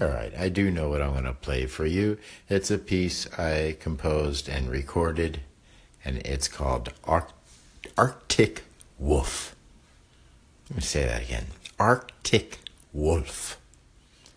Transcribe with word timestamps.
All 0.00 0.08
right, 0.08 0.32
I 0.36 0.48
do 0.48 0.72
know 0.72 0.88
what 0.88 1.00
I'm 1.00 1.12
going 1.12 1.24
to 1.24 1.32
play 1.32 1.66
for 1.66 1.86
you. 1.86 2.18
It's 2.48 2.70
a 2.70 2.78
piece 2.78 3.32
I 3.38 3.76
composed 3.78 4.48
and 4.48 4.68
recorded, 4.68 5.40
and 6.04 6.18
it's 6.18 6.48
called 6.48 6.92
Ar- 7.04 7.28
Arctic 7.96 8.64
Wolf. 8.98 9.54
Let 10.68 10.76
me 10.78 10.82
say 10.82 11.04
that 11.04 11.22
again 11.22 11.46
Arctic 11.78 12.58
Wolf. 12.92 13.60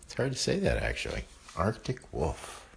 It's 0.04 0.14
hard 0.14 0.32
to 0.32 0.38
say 0.38 0.60
that 0.60 0.80
actually. 0.80 1.24
Arctic 1.56 2.00
Wolf. 2.12 2.67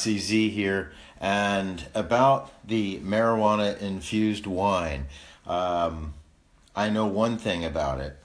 Roxy 0.00 0.18
Z 0.18 0.48
here. 0.48 0.92
And 1.20 1.84
about 1.94 2.50
the 2.66 2.98
marijuana 3.00 3.78
infused 3.82 4.46
wine, 4.46 5.08
um, 5.46 6.14
I 6.74 6.88
know 6.88 7.04
one 7.04 7.36
thing 7.36 7.66
about 7.66 8.00
it, 8.00 8.16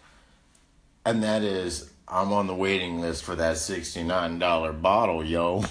and 1.06 1.22
that 1.22 1.42
is 1.42 1.92
I'm 2.08 2.32
on 2.32 2.48
the 2.48 2.56
waiting 2.56 3.02
list 3.02 3.26
for 3.26 3.36
that 3.36 3.58
$69 3.58 4.82
bottle, 4.82 5.22
yo. 5.26 5.66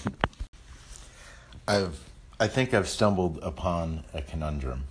I've 1.69 1.99
I 2.39 2.49
think 2.49 2.75
I've 2.75 2.89
stumbled 2.89 3.39
upon 3.41 4.05
a 4.13 4.21
conundrum. 4.21 4.85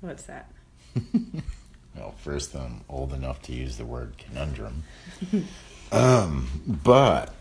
What's 0.00 0.22
that? 0.24 0.50
Well, 1.94 2.14
first 2.16 2.54
I'm 2.54 2.80
old 2.88 3.12
enough 3.12 3.42
to 3.42 3.52
use 3.52 3.76
the 3.76 3.84
word 3.84 4.14
conundrum. 4.16 4.82
um, 5.92 6.48
but 6.82 7.34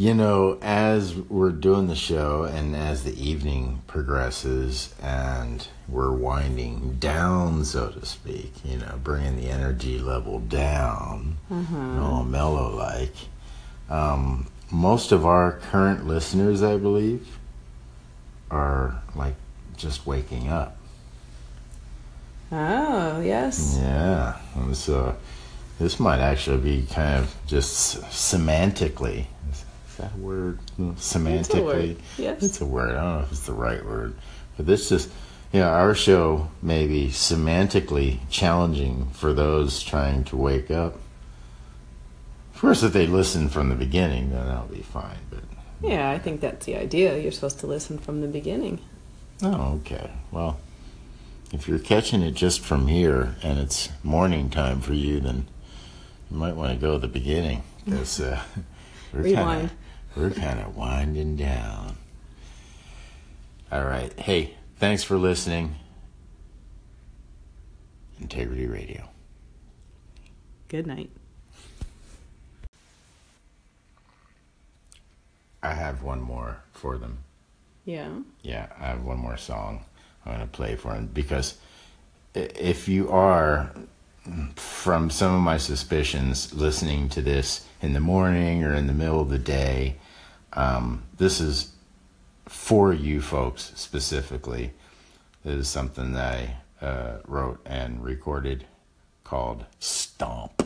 you 0.00 0.14
know, 0.14 0.58
as 0.62 1.14
we're 1.14 1.50
doing 1.50 1.86
the 1.86 1.94
show 1.94 2.44
and 2.44 2.74
as 2.74 3.04
the 3.04 3.22
evening 3.22 3.82
progresses 3.86 4.94
and 5.02 5.68
we're 5.86 6.10
winding 6.10 6.96
down, 6.98 7.62
so 7.66 7.90
to 7.90 8.06
speak, 8.06 8.50
you 8.64 8.78
know, 8.78 8.98
bringing 9.04 9.36
the 9.36 9.50
energy 9.50 9.98
level 9.98 10.40
down, 10.40 11.36
all 12.00 12.24
mellow 12.24 12.74
like, 12.74 13.12
um, 13.90 14.46
most 14.70 15.12
of 15.12 15.26
our 15.26 15.58
current 15.70 16.06
listeners, 16.06 16.62
I 16.62 16.78
believe, 16.78 17.36
are 18.50 19.02
like 19.14 19.34
just 19.76 20.06
waking 20.06 20.48
up. 20.48 20.78
Oh, 22.50 23.20
yes. 23.20 23.76
Yeah, 23.78 24.38
and 24.54 24.74
so 24.74 25.14
this 25.78 26.00
might 26.00 26.20
actually 26.20 26.56
be 26.56 26.86
kind 26.86 27.18
of 27.18 27.36
just 27.46 28.00
semantically. 28.04 29.26
That 30.00 30.14
a 30.14 30.18
word? 30.18 30.58
Semantically, 30.78 31.64
word, 31.64 31.96
yes. 32.16 32.42
it's 32.42 32.60
a 32.60 32.66
word. 32.66 32.92
I 32.92 33.02
don't 33.02 33.18
know 33.18 33.24
if 33.24 33.32
it's 33.32 33.46
the 33.46 33.52
right 33.52 33.84
word, 33.84 34.14
but 34.56 34.66
this 34.66 34.88
just, 34.88 35.10
you 35.52 35.60
know, 35.60 35.68
our 35.68 35.94
show 35.94 36.48
may 36.62 36.86
be 36.86 37.08
semantically 37.08 38.20
challenging 38.30 39.08
for 39.12 39.32
those 39.32 39.82
trying 39.82 40.24
to 40.24 40.36
wake 40.36 40.70
up. 40.70 40.98
Of 42.54 42.60
course, 42.60 42.82
if 42.82 42.92
they 42.92 43.06
listen 43.06 43.48
from 43.48 43.68
the 43.68 43.74
beginning, 43.74 44.30
then 44.30 44.46
that'll 44.46 44.66
be 44.66 44.82
fine. 44.82 45.18
But 45.30 45.40
Yeah, 45.82 46.10
I 46.10 46.18
think 46.18 46.40
that's 46.40 46.66
the 46.66 46.76
idea. 46.76 47.18
You're 47.18 47.32
supposed 47.32 47.60
to 47.60 47.66
listen 47.66 47.98
from 47.98 48.20
the 48.20 48.28
beginning. 48.28 48.80
oh, 49.42 49.80
okay. 49.80 50.10
Well, 50.30 50.58
if 51.52 51.66
you're 51.66 51.78
catching 51.78 52.22
it 52.22 52.32
just 52.32 52.60
from 52.60 52.86
here 52.86 53.34
and 53.42 53.58
it's 53.58 53.88
morning 54.02 54.50
time 54.50 54.80
for 54.80 54.92
you, 54.92 55.20
then 55.20 55.46
you 56.30 56.36
might 56.36 56.54
want 56.54 56.72
to 56.72 56.78
go 56.78 56.92
to 56.92 56.98
the 56.98 57.08
beginning 57.08 57.62
because 57.84 58.20
uh, 58.20 58.40
we're 59.12 59.34
kind 59.34 59.70
we're 60.16 60.30
kind 60.30 60.60
of 60.60 60.76
winding 60.76 61.36
down. 61.36 61.96
All 63.70 63.84
right. 63.84 64.12
Hey, 64.18 64.56
thanks 64.78 65.04
for 65.04 65.16
listening. 65.16 65.76
Integrity 68.20 68.66
Radio. 68.66 69.08
Good 70.68 70.86
night. 70.86 71.10
I 75.62 75.74
have 75.74 76.02
one 76.02 76.20
more 76.20 76.62
for 76.72 76.96
them. 76.98 77.18
Yeah. 77.84 78.10
Yeah, 78.42 78.66
I 78.78 78.86
have 78.86 79.04
one 79.04 79.18
more 79.18 79.36
song 79.36 79.84
I'm 80.24 80.32
going 80.32 80.46
to 80.46 80.52
play 80.52 80.76
for 80.76 80.94
him 80.94 81.08
because 81.12 81.58
if 82.34 82.88
you 82.88 83.10
are, 83.10 83.72
from 84.56 85.10
some 85.10 85.34
of 85.34 85.40
my 85.40 85.56
suspicions, 85.56 86.52
listening 86.54 87.08
to 87.10 87.22
this 87.22 87.66
in 87.80 87.92
the 87.92 88.00
morning 88.00 88.64
or 88.64 88.74
in 88.74 88.86
the 88.86 88.92
middle 88.92 89.20
of 89.20 89.30
the 89.30 89.38
day, 89.38 89.96
um, 90.52 91.04
this 91.16 91.40
is 91.40 91.72
for 92.46 92.92
you 92.92 93.20
folks 93.20 93.72
specifically. 93.76 94.72
This 95.44 95.54
is 95.54 95.68
something 95.68 96.12
that 96.12 96.34
I 96.34 96.84
uh, 96.84 97.18
wrote 97.26 97.60
and 97.64 98.02
recorded 98.02 98.66
called 99.24 99.64
Stomp. 99.78 100.10
Stomp, 100.20 100.59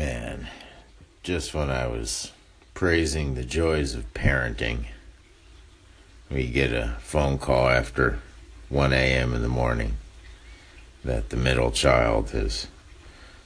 Man, 0.00 0.48
just 1.22 1.52
when 1.52 1.70
I 1.70 1.86
was 1.86 2.32
praising 2.72 3.34
the 3.34 3.44
joys 3.44 3.94
of 3.94 4.14
parenting, 4.14 4.86
we 6.30 6.48
get 6.48 6.72
a 6.72 6.96
phone 7.00 7.36
call 7.36 7.68
after 7.68 8.20
1 8.70 8.94
a.m. 8.94 9.34
in 9.34 9.42
the 9.42 9.48
morning 9.48 9.98
that 11.04 11.28
the 11.28 11.36
middle 11.36 11.70
child 11.70 12.30
has 12.30 12.68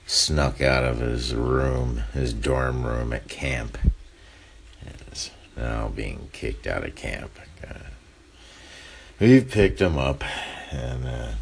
snuck 0.07 0.61
out 0.61 0.85
of 0.85 1.01
his 1.01 1.35
room, 1.35 2.05
his 2.13 2.33
dorm 2.33 2.87
room 2.87 3.13
at 3.13 3.27
camp, 3.27 3.77
and 4.81 4.95
is 5.11 5.33
now 5.57 5.89
being 5.89 6.29
kicked 6.33 6.69
out 6.69 6.85
of 6.85 6.95
camp. 6.95 7.33
Uh, 7.69 7.79
we've 9.19 9.51
picked 9.51 9.81
him 9.81 9.99
up, 9.99 10.23
and 10.71 11.05
uh, 11.05 11.33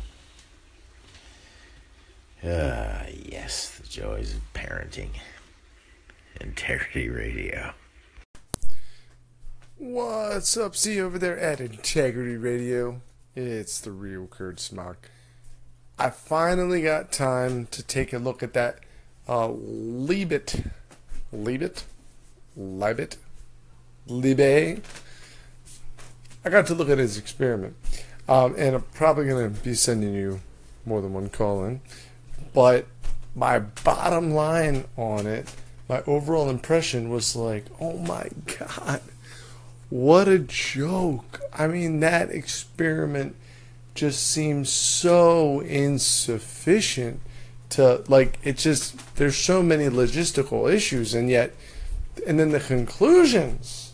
uh, 2.49 3.05
yes, 3.27 3.72
of 3.99 4.41
parenting. 4.55 5.11
Integrity 6.41 7.11
Radio. 7.11 7.75
What's 9.77 10.57
up? 10.57 10.75
See 10.75 10.95
you 10.95 11.05
over 11.05 11.19
there 11.19 11.39
at 11.39 11.61
Integrity 11.61 12.37
Radio. 12.37 13.03
It's 13.37 13.81
the 13.81 13.93
real 13.93 14.27
Kurt 14.29 14.61
Smock. 14.61 15.11
I 15.99 16.09
finally 16.09 16.83
got 16.83 17.13
time 17.13 17.67
to 17.67 17.83
take 17.83 18.15
a 18.15 18.19
look 18.19 18.43
at 18.43 18.55
that 18.55 18.79
uh, 19.29 19.49
Liebet. 19.49 20.71
Liebet? 21.35 21.83
Liebet? 22.59 23.17
Liebe? 24.07 24.81
I 26.45 26.49
got 26.49 26.67
to 26.69 26.75
look 26.75 26.89
at 26.89 26.99
his 26.99 27.19
experiment. 27.19 27.77
Um, 28.27 28.55
and 28.57 28.77
I'm 28.77 28.83
probably 28.95 29.27
going 29.27 29.55
to 29.55 29.61
be 29.61 29.75
sending 29.75 30.15
you 30.15 30.41
more 30.87 31.03
than 31.03 31.13
one 31.13 31.29
call 31.29 31.65
in. 31.65 31.83
But 32.55 32.87
my 33.35 33.59
bottom 33.59 34.33
line 34.33 34.85
on 34.97 35.27
it, 35.27 35.53
my 35.89 36.03
overall 36.07 36.49
impression 36.49 37.11
was 37.11 37.35
like, 37.37 37.65
oh 37.81 37.99
my 37.99 38.29
God, 38.59 39.01
what 39.91 40.29
a 40.29 40.39
joke. 40.39 41.41
I 41.53 41.67
mean, 41.67 42.01
that 42.01 42.31
experiment 42.31 43.37
just 43.95 44.27
seems 44.27 44.71
so 44.71 45.61
insufficient 45.61 47.21
to, 47.71 48.05
like, 48.09 48.39
it 48.43 48.57
just, 48.59 49.17
there's 49.17 49.37
so 49.37 49.63
many 49.63 49.85
logistical 49.85 50.73
issues, 50.73 51.15
and 51.15 51.29
yet, 51.29 51.55
and 52.27 52.39
then 52.39 52.51
the 52.51 52.61
conclusions 52.61 53.93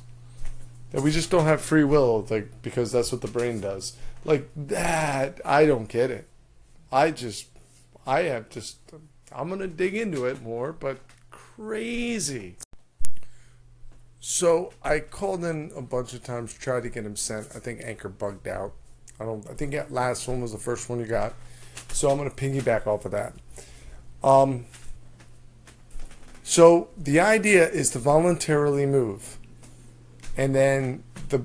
that 0.90 1.02
we 1.02 1.11
just 1.11 1.30
don't 1.30 1.45
have 1.45 1.61
free 1.61 1.85
will, 1.85 2.26
like, 2.30 2.62
because 2.62 2.92
that's 2.92 3.12
what 3.12 3.21
the 3.21 3.28
brain 3.28 3.61
does. 3.61 3.97
Like, 4.25 4.49
that, 4.57 5.40
I 5.45 5.66
don't 5.66 5.88
get 5.88 6.11
it. 6.11 6.28
I 6.90 7.11
just, 7.11 7.47
I 8.07 8.23
have 8.23 8.49
just, 8.50 8.78
I'm 9.32 9.49
going 9.49 9.61
to 9.61 9.68
dig 9.68 9.94
into 9.94 10.26
it 10.26 10.42
more, 10.42 10.73
but 10.73 10.99
crazy. 11.30 12.56
So 14.20 14.73
I 14.82 15.00
called 15.00 15.44
in 15.44 15.70
a 15.76 15.82
bunch 15.82 16.12
of 16.14 16.23
times, 16.23 16.52
tried 16.54 16.82
to 16.82 16.88
get 16.88 17.04
him 17.04 17.16
sent. 17.16 17.49
I 17.54 17.58
think 17.58 17.80
Anchor 17.82 18.08
bugged 18.08 18.49
out. 18.49 18.73
I 19.20 19.25
don't. 19.25 19.49
I 19.49 19.54
think 19.54 19.73
that 19.73 19.92
last 19.92 20.28
one 20.28 20.40
was 20.40 20.52
the 20.52 20.58
first 20.58 20.88
one 20.88 21.00
you 21.00 21.06
got. 21.06 21.35
So 21.92 22.11
I'm 22.11 22.18
going 22.18 22.30
to 22.30 22.37
piggyback 22.37 22.87
off 22.87 23.04
of 23.04 23.12
that. 23.12 23.35
Um. 24.23 24.66
So 26.42 26.88
the 26.97 27.20
idea 27.20 27.68
is 27.68 27.90
to 27.90 27.99
voluntarily 27.99 28.87
move, 28.87 29.38
and 30.37 30.54
then 30.54 31.04
the 31.28 31.42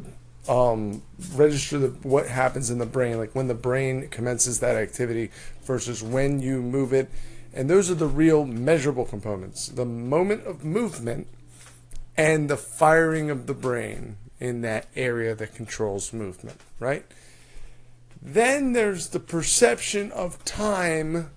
um, 0.47 1.01
register 1.35 1.77
the, 1.77 1.87
what 2.07 2.27
happens 2.27 2.69
in 2.69 2.77
the 2.77 2.85
brain, 2.85 3.17
like 3.17 3.33
when 3.35 3.47
the 3.47 3.53
brain 3.53 4.07
commences 4.09 4.59
that 4.59 4.75
activity 4.75 5.31
versus 5.63 6.03
when 6.03 6.41
you 6.41 6.61
move 6.61 6.93
it. 6.93 7.09
And 7.53 7.69
those 7.69 7.91
are 7.91 7.95
the 7.95 8.07
real 8.07 8.45
measurable 8.45 9.05
components. 9.05 9.67
The 9.67 9.85
moment 9.85 10.45
of 10.45 10.65
movement 10.65 11.27
and 12.17 12.49
the 12.49 12.57
firing 12.57 13.29
of 13.29 13.47
the 13.47 13.53
brain 13.53 14.17
in 14.39 14.61
that 14.61 14.87
area 14.95 15.35
that 15.35 15.53
controls 15.53 16.11
movement, 16.13 16.59
right? 16.79 17.05
Then 18.21 18.73
there's 18.73 19.09
the 19.09 19.19
perception 19.19 20.11
of 20.11 20.43
time 20.45 21.29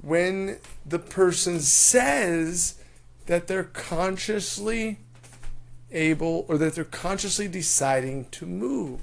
when 0.00 0.58
the 0.86 0.98
person 0.98 1.60
says 1.60 2.76
that 3.26 3.46
they're 3.46 3.64
consciously 3.64 4.98
able 5.90 6.44
or 6.48 6.58
that 6.58 6.74
they're 6.74 6.84
consciously 6.84 7.48
deciding 7.48 8.26
to 8.30 8.46
move. 8.46 9.00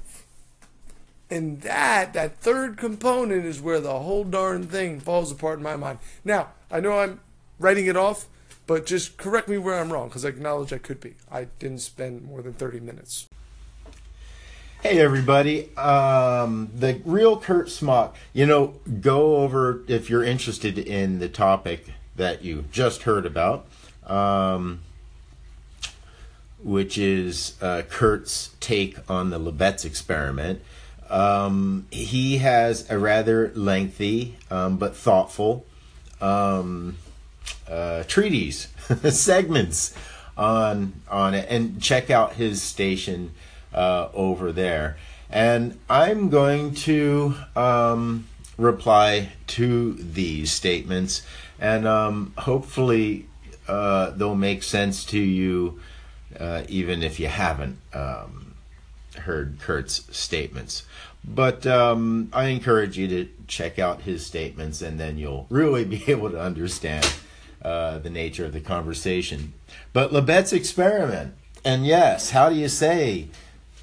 And 1.30 1.60
that, 1.60 2.12
that 2.14 2.38
third 2.38 2.76
component 2.76 3.44
is 3.46 3.60
where 3.60 3.80
the 3.80 4.00
whole 4.00 4.24
darn 4.24 4.66
thing 4.66 4.98
falls 4.98 5.30
apart 5.30 5.58
in 5.58 5.62
my 5.62 5.76
mind. 5.76 6.00
Now, 6.24 6.48
I 6.70 6.80
know 6.80 6.98
I'm 6.98 7.20
writing 7.60 7.86
it 7.86 7.96
off, 7.96 8.26
but 8.66 8.84
just 8.84 9.16
correct 9.16 9.48
me 9.48 9.56
where 9.56 9.78
I'm 9.78 9.92
wrong 9.92 10.08
because 10.08 10.24
I 10.24 10.28
acknowledge 10.28 10.72
I 10.72 10.78
could 10.78 11.00
be. 11.00 11.14
I 11.30 11.44
didn't 11.58 11.80
spend 11.80 12.24
more 12.24 12.42
than 12.42 12.54
30 12.54 12.80
minutes. 12.80 13.28
Hey 14.82 14.98
everybody, 14.98 15.76
um, 15.76 16.70
the 16.74 17.02
real 17.04 17.38
Kurt 17.38 17.68
Smock. 17.68 18.16
You 18.32 18.46
know, 18.46 18.80
go 19.02 19.36
over 19.36 19.82
if 19.86 20.08
you're 20.08 20.24
interested 20.24 20.78
in 20.78 21.18
the 21.18 21.28
topic 21.28 21.92
that 22.16 22.42
you 22.42 22.64
just 22.72 23.02
heard 23.02 23.26
about, 23.26 23.66
um, 24.06 24.80
which 26.62 26.96
is 26.96 27.58
uh, 27.60 27.82
Kurt's 27.90 28.54
take 28.58 28.98
on 29.10 29.28
the 29.28 29.38
Libet's 29.38 29.84
experiment. 29.84 30.62
Um, 31.10 31.86
he 31.90 32.38
has 32.38 32.88
a 32.88 32.98
rather 32.98 33.50
lengthy 33.54 34.36
um, 34.50 34.76
but 34.76 34.96
thoughtful 34.96 35.66
um, 36.20 36.98
uh, 37.68 38.04
treatise 38.04 38.68
segments 39.10 39.94
on 40.36 40.94
on 41.10 41.34
it, 41.34 41.46
and 41.50 41.82
check 41.82 42.10
out 42.10 42.34
his 42.34 42.62
station 42.62 43.32
uh, 43.74 44.08
over 44.14 44.52
there. 44.52 44.96
And 45.28 45.78
I'm 45.88 46.28
going 46.28 46.74
to 46.74 47.34
um, 47.54 48.26
reply 48.56 49.30
to 49.48 49.94
these 49.94 50.50
statements, 50.50 51.22
and 51.60 51.86
um, 51.86 52.32
hopefully 52.38 53.26
uh, 53.68 54.10
they'll 54.10 54.34
make 54.34 54.62
sense 54.62 55.04
to 55.06 55.18
you, 55.18 55.80
uh, 56.38 56.62
even 56.68 57.02
if 57.02 57.20
you 57.20 57.28
haven't 57.28 57.78
um, 57.92 58.49
heard 59.20 59.58
Kurt's 59.60 60.04
statements. 60.16 60.84
But 61.24 61.66
um, 61.66 62.30
I 62.32 62.46
encourage 62.46 62.96
you 62.96 63.08
to 63.08 63.28
check 63.46 63.78
out 63.78 64.02
his 64.02 64.24
statements, 64.24 64.80
and 64.82 64.98
then 64.98 65.18
you'll 65.18 65.46
really 65.50 65.84
be 65.96 66.04
able 66.10 66.30
to 66.30 66.40
understand 66.40 67.06
uh, 67.62 67.98
the 67.98 68.10
nature 68.10 68.44
of 68.44 68.52
the 68.52 68.60
conversation. 68.60 69.52
But 69.92 70.12
Lebet's 70.12 70.52
experiment, 70.52 71.34
and 71.64 71.86
yes, 71.86 72.30
how 72.30 72.48
do 72.48 72.54
you 72.54 72.68
say 72.68 73.28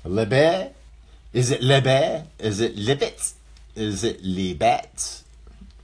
Lebet? 0.05 0.73
Is 1.33 1.51
it 1.51 1.61
Lebet? 1.61 2.25
Is 2.39 2.59
it 2.59 2.75
Libet? 2.75 3.33
Is 3.75 4.03
it 4.03 4.23
Libet? 4.23 5.21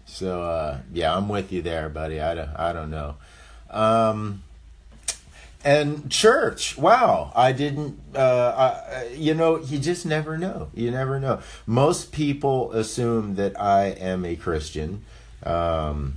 So 0.05 0.43
uh, 0.43 0.79
yeah, 0.91 1.15
I'm 1.15 1.29
with 1.29 1.51
you 1.51 1.61
there, 1.61 1.89
buddy. 1.89 2.19
I 2.19 2.35
don't, 2.35 2.49
I 2.55 2.73
don't 2.73 2.89
know. 2.89 3.15
Um, 3.69 4.42
and 5.63 6.11
church, 6.11 6.77
wow, 6.77 7.31
I 7.35 7.51
didn't. 7.51 7.99
Uh, 8.15 8.53
I, 8.55 9.07
you 9.13 9.33
know, 9.33 9.59
you 9.59 9.79
just 9.79 10.05
never 10.05 10.37
know. 10.37 10.69
You 10.73 10.91
never 10.91 11.19
know. 11.19 11.41
Most 11.65 12.11
people 12.11 12.71
assume 12.73 13.35
that 13.35 13.59
I 13.59 13.87
am 13.87 14.25
a 14.25 14.35
Christian. 14.35 15.03
Um, 15.43 16.15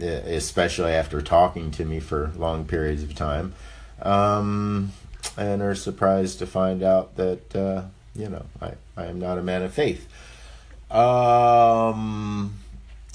especially 0.00 0.92
after 0.92 1.20
talking 1.22 1.70
to 1.72 1.84
me 1.84 2.00
for 2.00 2.30
long 2.36 2.64
periods 2.64 3.02
of 3.02 3.14
time, 3.14 3.54
um, 4.02 4.92
and 5.36 5.62
are 5.62 5.74
surprised 5.74 6.38
to 6.38 6.46
find 6.46 6.82
out 6.82 7.16
that 7.16 7.56
uh, 7.56 7.82
you 8.14 8.28
know 8.28 8.44
I, 8.60 8.72
I 8.96 9.06
am 9.06 9.18
not 9.18 9.38
a 9.38 9.42
man 9.42 9.62
of 9.62 9.72
faith. 9.72 10.08
Um, 10.90 12.54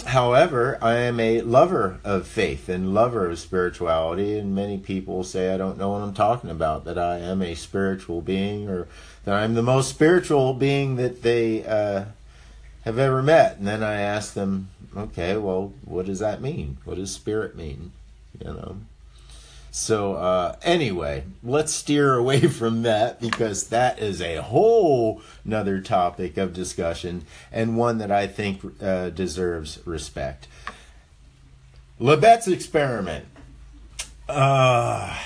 however, 0.06 0.78
I 0.82 0.96
am 0.96 1.20
a 1.20 1.42
lover 1.42 2.00
of 2.04 2.28
faith 2.28 2.70
and 2.70 2.94
lover 2.94 3.30
of 3.30 3.40
spirituality, 3.40 4.38
and 4.38 4.56
many 4.56 4.78
people 4.78 5.24
say 5.24 5.54
I 5.54 5.58
don't 5.58 5.78
know 5.78 5.90
what 5.92 6.02
I'm 6.02 6.14
talking 6.14 6.50
about, 6.50 6.86
that 6.86 6.98
I 6.98 7.20
am 7.20 7.42
a 7.42 7.56
spiritual 7.56 8.22
being, 8.22 8.70
or 8.70 8.88
that 9.26 9.36
I'm 9.36 9.54
the 9.54 9.64
most 9.64 9.90
spiritual 9.90 10.54
being 10.54 10.96
that 10.98 11.22
they 11.22 11.66
uh, 11.66 12.06
have 12.86 12.98
ever 13.00 13.24
met. 13.24 13.58
And 13.58 13.68
then 13.68 13.84
I 13.84 13.96
ask 13.96 14.34
them, 14.34 14.70
okay, 14.96 15.38
well, 15.38 15.74
what 15.86 16.06
does 16.06 16.20
that 16.20 16.42
mean? 16.42 16.78
What 16.86 16.98
does 16.98 17.12
spirit 17.12 17.56
mean? 17.56 17.92
You 18.40 18.54
know. 18.54 18.78
So 19.75 20.13
uh, 20.13 20.56
anyway, 20.62 21.24
let's 21.42 21.74
steer 21.74 22.13
away 22.13 22.42
from 22.48 22.84
that 22.84 23.20
because 23.20 23.70
that 23.70 23.98
is 23.98 24.22
a 24.22 24.36
whole 24.36 25.24
another 25.44 25.82
topic 25.82 26.38
of 26.38 26.53
discussion 26.53 27.25
and 27.51 27.75
one 27.75 27.98
that 27.98 28.12
I 28.12 28.27
think 28.27 28.62
uh, 28.80 29.10
deserves 29.10 29.80
respect. 29.84 30.48
Libet's 32.00 32.48
experiment. 32.48 33.25
Uh, 34.30 35.18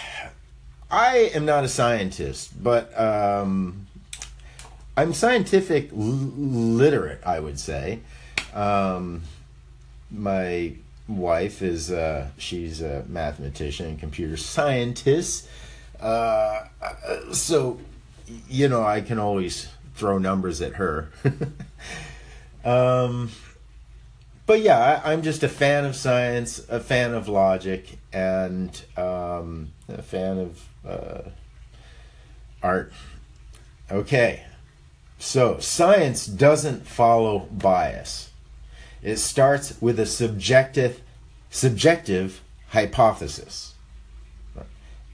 I 0.89 1.18
am 1.34 1.46
not 1.46 1.66
a 1.66 1.70
scientist, 1.70 2.63
but 2.63 2.98
um, 2.98 3.88
I'm 4.96 5.13
scientific 5.13 5.89
literate. 5.92 7.20
I 7.25 7.42
would 7.42 7.60
say. 7.60 8.00
Um, 8.54 9.24
my 10.10 10.72
wife 11.08 11.62
is 11.62 11.92
uh, 11.92 12.28
she's 12.38 12.82
a 12.82 13.06
mathematician 13.08 13.88
and 13.88 14.00
computer 14.00 14.38
scientist. 14.38 15.48
Uh, 16.00 16.68
so, 17.32 17.80
you 18.50 18.68
know, 18.68 18.84
I 18.84 19.02
can 19.02 19.20
always 19.20 19.70
throw 19.96 20.18
numbers 20.18 20.62
at 20.62 20.74
her. 20.74 21.10
um, 22.66 23.32
but 24.46 24.62
yeah, 24.62 25.02
I, 25.04 25.14
am 25.14 25.24
just 25.24 25.44
a 25.44 25.50
fan 25.50 25.86
of 25.86 25.96
science, 25.96 26.66
a 26.70 26.80
fan 26.80 27.14
of 27.14 27.28
logic, 27.28 27.98
and 28.14 28.82
um, 28.96 29.74
a 29.90 30.02
fan 30.02 30.38
of 30.38 30.70
uh, 30.88 31.30
art. 32.64 32.94
Okay, 33.92 34.44
so 35.18 35.60
science 35.60 36.26
doesn't 36.26 36.88
follow 36.88 37.40
bias. 37.52 38.32
It 39.08 39.20
starts 39.20 39.82
with 39.82 40.02
a 40.02 40.06
subjective, 40.06 41.02
subjective 41.50 42.42
hypothesis, 42.72 43.76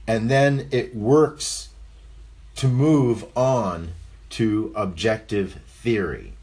and 0.08 0.32
then 0.32 0.68
it 0.72 0.96
works 0.96 1.70
to 2.56 2.68
move 2.68 3.24
on 3.38 3.90
to 4.32 4.74
objective 4.76 5.60
theory. 5.68 6.34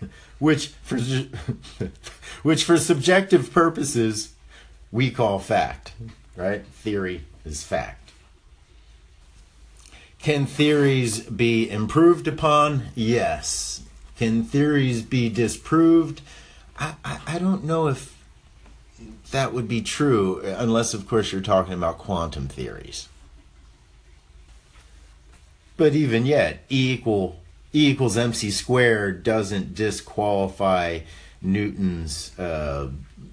which 0.40 0.66
for 0.82 0.98
which 2.42 2.64
for 2.64 2.78
subjective 2.78 3.52
purposes 3.52 4.34
we 4.90 5.08
call 5.08 5.38
fact, 5.38 5.92
right? 6.34 6.66
Theory 6.66 7.26
is 7.44 7.62
fact. 7.62 7.99
Can 10.22 10.44
theories 10.44 11.20
be 11.20 11.70
improved 11.70 12.28
upon? 12.28 12.88
Yes. 12.94 13.82
Can 14.18 14.44
theories 14.44 15.02
be 15.02 15.30
disproved? 15.30 16.20
I, 16.78 16.94
I, 17.04 17.20
I 17.26 17.38
don't 17.38 17.64
know 17.64 17.88
if 17.88 18.18
that 19.30 19.54
would 19.54 19.66
be 19.66 19.80
true, 19.80 20.40
unless, 20.44 20.92
of 20.92 21.08
course, 21.08 21.32
you're 21.32 21.40
talking 21.40 21.72
about 21.72 21.98
quantum 21.98 22.48
theories. 22.48 23.08
But 25.76 25.94
even 25.94 26.26
yet, 26.26 26.64
E 26.70 26.92
equal 26.92 27.40
E 27.72 27.90
equals 27.90 28.18
mc 28.18 28.50
squared 28.50 29.22
doesn't 29.22 29.74
disqualify 29.74 31.00
Newton's 31.40 32.38
uh, 32.38 32.90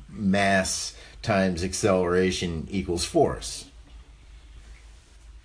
mass 0.09 0.95
times 1.21 1.63
acceleration 1.63 2.67
equals 2.71 3.03
force. 3.03 3.65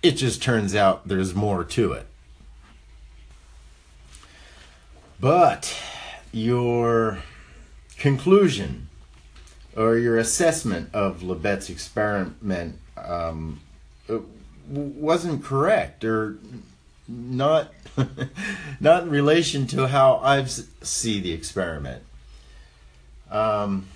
It 0.03 0.11
just 0.11 0.43
turns 0.43 0.75
out 0.75 1.07
there's 1.07 1.33
more 1.33 1.63
to 1.63 1.93
it. 1.93 2.05
But 5.19 5.75
your 6.33 7.19
conclusion 7.97 8.89
or 9.77 9.97
your 9.97 10.17
assessment 10.17 10.89
of 10.93 11.23
Libet's 11.23 11.69
experiment 11.69 12.77
um, 12.97 13.61
wasn't 14.67 15.43
correct 15.43 16.03
or 16.03 16.37
not 17.07 17.71
not 18.79 19.03
in 19.03 19.09
relation 19.09 19.67
to 19.67 19.87
how 19.87 20.17
I 20.17 20.43
see 20.45 21.19
the 21.19 21.31
experiment. 21.31 22.03
Um, 23.29 23.87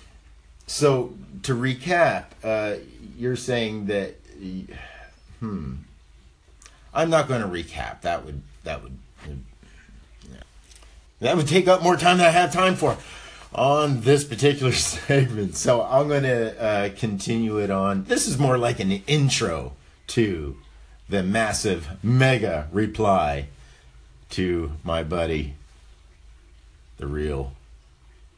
so 0.66 1.14
to 1.42 1.54
recap, 1.54 2.24
uh, 2.42 2.76
you're 3.16 3.36
saying 3.36 3.86
that, 3.86 4.14
hmm, 5.40 5.74
I'm 6.98 7.10
not 7.10 7.28
going 7.28 7.42
to 7.42 7.46
recap. 7.46 8.00
That 8.00 8.24
would 8.24 8.42
that 8.64 8.82
would 8.82 8.98
yeah. 9.24 10.40
that 11.20 11.36
would 11.36 11.46
take 11.46 11.68
up 11.68 11.80
more 11.80 11.96
time 11.96 12.18
than 12.18 12.26
I 12.26 12.30
have 12.30 12.52
time 12.52 12.74
for 12.74 12.96
on 13.54 14.00
this 14.00 14.24
particular 14.24 14.72
segment. 14.72 15.54
So 15.54 15.80
I'm 15.82 16.08
going 16.08 16.24
to 16.24 16.60
uh, 16.60 16.88
continue 16.96 17.58
it 17.58 17.70
on. 17.70 18.02
This 18.04 18.26
is 18.26 18.36
more 18.36 18.58
like 18.58 18.80
an 18.80 18.90
intro 19.06 19.74
to 20.08 20.56
the 21.08 21.22
massive 21.22 21.88
mega 22.02 22.66
reply 22.72 23.46
to 24.30 24.72
my 24.82 25.04
buddy, 25.04 25.54
the 26.96 27.06
real 27.06 27.52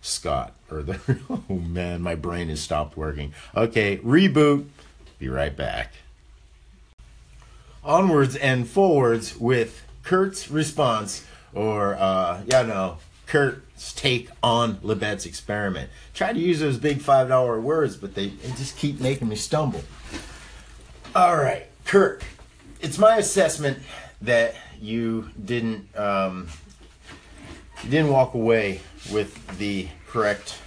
Scott. 0.02 0.52
Or 0.70 0.82
the 0.82 1.00
oh 1.30 1.54
man, 1.54 2.02
my 2.02 2.14
brain 2.14 2.50
has 2.50 2.60
stopped 2.60 2.94
working. 2.94 3.32
Okay, 3.56 3.96
reboot. 4.04 4.66
Be 5.18 5.30
right 5.30 5.56
back. 5.56 5.94
Onwards 7.82 8.36
and 8.36 8.68
forwards 8.68 9.36
with 9.36 9.86
Kurt's 10.02 10.50
response, 10.50 11.24
or 11.54 11.94
uh, 11.94 12.42
yeah, 12.46 12.62
no, 12.62 12.98
Kurt's 13.26 13.92
take 13.92 14.28
on 14.42 14.76
Libet's 14.82 15.24
experiment. 15.24 15.88
Try 16.12 16.32
to 16.32 16.38
use 16.38 16.60
those 16.60 16.78
big 16.78 17.00
five 17.00 17.28
dollar 17.28 17.60
words, 17.60 17.96
but 17.96 18.14
they, 18.14 18.28
they 18.28 18.48
just 18.50 18.76
keep 18.76 19.00
making 19.00 19.28
me 19.28 19.36
stumble. 19.36 19.82
All 21.14 21.36
right, 21.36 21.66
Kurt. 21.86 22.22
It's 22.80 22.98
my 22.98 23.16
assessment 23.16 23.78
that 24.22 24.54
you 24.80 25.30
didn't 25.42 25.88
um, 25.96 26.48
you 27.82 27.90
didn't 27.90 28.10
walk 28.10 28.34
away 28.34 28.80
with 29.12 29.58
the 29.58 29.88
correct 30.06 30.60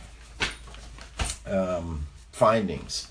um, 1.45 2.07
findings. 2.31 3.09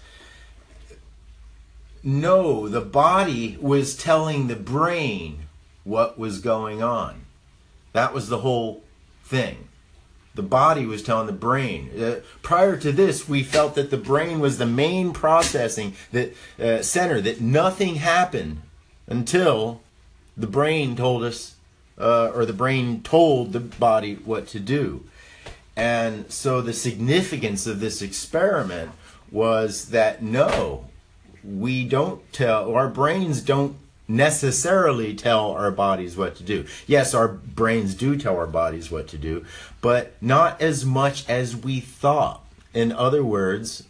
No, 2.04 2.68
the 2.68 2.80
body 2.80 3.56
was 3.60 3.96
telling 3.96 4.48
the 4.48 4.56
brain 4.56 5.46
what 5.84 6.18
was 6.18 6.40
going 6.40 6.82
on. 6.82 7.26
That 7.92 8.12
was 8.12 8.28
the 8.28 8.38
whole 8.38 8.82
thing. 9.24 9.68
The 10.34 10.42
body 10.42 10.86
was 10.86 11.02
telling 11.02 11.26
the 11.26 11.32
brain. 11.32 11.90
Uh, 11.96 12.20
prior 12.40 12.76
to 12.78 12.90
this, 12.90 13.28
we 13.28 13.42
felt 13.42 13.74
that 13.74 13.90
the 13.90 13.98
brain 13.98 14.40
was 14.40 14.58
the 14.58 14.66
main 14.66 15.12
processing 15.12 15.94
that 16.10 16.34
uh, 16.58 16.82
center, 16.82 17.20
that 17.20 17.40
nothing 17.40 17.96
happened 17.96 18.62
until 19.06 19.82
the 20.36 20.46
brain 20.46 20.96
told 20.96 21.22
us, 21.22 21.56
uh, 21.98 22.32
or 22.34 22.46
the 22.46 22.54
brain 22.54 23.02
told 23.02 23.52
the 23.52 23.60
body 23.60 24.14
what 24.14 24.46
to 24.48 24.58
do. 24.58 25.04
And 25.76 26.30
so 26.32 26.60
the 26.60 26.72
significance 26.72 27.66
of 27.66 27.80
this 27.80 28.00
experiment 28.00 28.92
was 29.30 29.90
that 29.90 30.22
no, 30.22 30.86
we 31.44 31.84
don't 31.84 32.32
tell, 32.32 32.74
our 32.74 32.88
brains 32.88 33.40
don't 33.40 33.76
necessarily 34.08 35.14
tell 35.14 35.52
our 35.52 35.70
bodies 35.70 36.16
what 36.16 36.36
to 36.36 36.42
do. 36.42 36.66
Yes, 36.86 37.14
our 37.14 37.28
brains 37.28 37.94
do 37.94 38.16
tell 38.16 38.36
our 38.36 38.46
bodies 38.46 38.90
what 38.90 39.08
to 39.08 39.18
do, 39.18 39.44
but 39.80 40.14
not 40.20 40.60
as 40.60 40.84
much 40.84 41.28
as 41.28 41.56
we 41.56 41.80
thought. 41.80 42.44
In 42.74 42.92
other 42.92 43.24
words, 43.24 43.84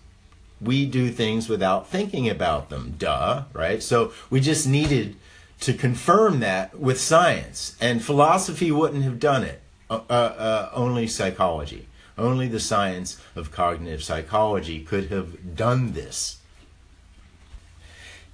we 0.60 0.86
do 0.86 1.10
things 1.10 1.48
without 1.48 1.88
thinking 1.88 2.28
about 2.28 2.70
them. 2.70 2.94
Duh, 2.98 3.44
right? 3.52 3.82
So 3.82 4.12
we 4.30 4.40
just 4.40 4.66
needed 4.66 5.16
to 5.60 5.72
confirm 5.72 6.40
that 6.40 6.78
with 6.78 7.00
science, 7.00 7.76
and 7.80 8.02
philosophy 8.02 8.70
wouldn't 8.70 9.04
have 9.04 9.20
done 9.20 9.44
it. 9.44 9.60
Uh, 9.88 10.00
uh, 10.08 10.12
uh, 10.12 10.70
only 10.72 11.06
psychology, 11.06 11.86
only 12.16 12.48
the 12.48 12.60
science 12.60 13.20
of 13.36 13.50
cognitive 13.50 14.02
psychology 14.02 14.82
could 14.82 15.10
have 15.10 15.54
done 15.54 15.92
this. 15.92 16.38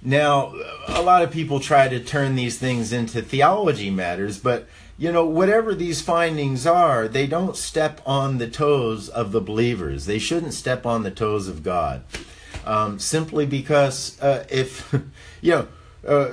Now, 0.01 0.53
a 0.87 1.01
lot 1.01 1.23
of 1.23 1.31
people 1.31 1.59
try 1.59 1.87
to 1.89 1.99
turn 1.99 2.35
these 2.35 2.57
things 2.57 2.93
into 2.93 3.21
theology 3.21 3.89
matters, 3.89 4.39
but 4.39 4.67
you 4.97 5.11
know, 5.13 5.25
whatever 5.25 5.73
these 5.73 6.01
findings 6.01 6.67
are, 6.67 7.07
they 7.07 7.25
don't 7.25 7.55
step 7.55 8.01
on 8.05 8.37
the 8.37 8.49
toes 8.49 9.07
of 9.07 9.31
the 9.31 9.39
believers. 9.39 10.05
They 10.05 10.19
shouldn't 10.19 10.53
step 10.53 10.85
on 10.85 11.03
the 11.03 11.11
toes 11.11 11.47
of 11.47 11.63
God. 11.63 12.03
Um, 12.65 12.99
simply 12.99 13.45
because 13.45 14.21
uh, 14.21 14.45
if, 14.49 14.93
you 15.41 15.51
know, 15.51 15.67
uh, 16.05 16.31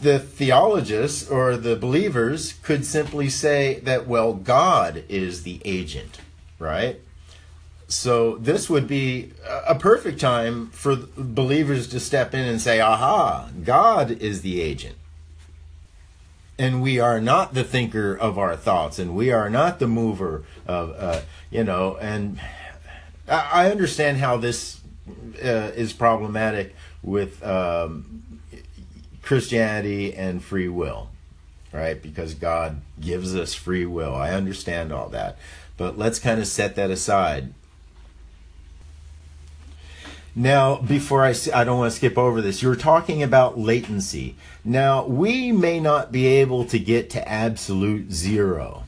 the 0.00 0.18
theologists 0.18 1.28
or 1.28 1.56
the 1.56 1.76
believers 1.76 2.54
could 2.62 2.86
simply 2.86 3.28
say 3.28 3.80
that, 3.80 4.06
well, 4.06 4.32
God 4.32 5.04
is 5.08 5.42
the 5.42 5.60
agent, 5.64 6.18
right? 6.58 7.00
So 7.88 8.36
this 8.36 8.68
would 8.68 8.88
be 8.88 9.32
a 9.66 9.76
perfect 9.76 10.20
time 10.20 10.70
for 10.70 10.96
believers 11.16 11.86
to 11.88 12.00
step 12.00 12.34
in 12.34 12.40
and 12.40 12.60
say, 12.60 12.80
aha, 12.80 13.50
God 13.62 14.10
is 14.10 14.42
the 14.42 14.60
agent. 14.60 14.96
And 16.58 16.82
we 16.82 16.98
are 16.98 17.20
not 17.20 17.54
the 17.54 17.62
thinker 17.62 18.14
of 18.14 18.38
our 18.38 18.56
thoughts, 18.56 18.98
and 18.98 19.14
we 19.14 19.30
are 19.30 19.50
not 19.50 19.78
the 19.78 19.86
mover 19.86 20.44
of, 20.66 20.90
uh, 20.98 21.20
you 21.50 21.62
know, 21.62 21.96
and 22.00 22.40
I 23.28 23.70
understand 23.70 24.18
how 24.18 24.36
this 24.36 24.80
uh, 25.42 25.72
is 25.74 25.92
problematic 25.92 26.74
with 27.02 27.44
um, 27.44 28.40
Christianity 29.22 30.14
and 30.14 30.42
free 30.42 30.68
will, 30.68 31.10
right? 31.72 32.00
Because 32.00 32.34
God 32.34 32.80
gives 33.00 33.36
us 33.36 33.52
free 33.52 33.86
will. 33.86 34.14
I 34.14 34.30
understand 34.30 34.92
all 34.92 35.08
that. 35.10 35.36
But 35.76 35.98
let's 35.98 36.18
kind 36.18 36.40
of 36.40 36.46
set 36.46 36.74
that 36.76 36.90
aside. 36.90 37.52
Now, 40.38 40.76
before 40.76 41.24
I, 41.24 41.34
I 41.54 41.64
don't 41.64 41.78
want 41.78 41.90
to 41.90 41.96
skip 41.96 42.18
over 42.18 42.42
this, 42.42 42.60
you 42.60 42.68
were 42.68 42.76
talking 42.76 43.22
about 43.22 43.58
latency. 43.58 44.36
Now, 44.62 45.06
we 45.06 45.50
may 45.50 45.80
not 45.80 46.12
be 46.12 46.26
able 46.26 46.66
to 46.66 46.78
get 46.78 47.08
to 47.10 47.26
absolute 47.26 48.12
zero, 48.12 48.84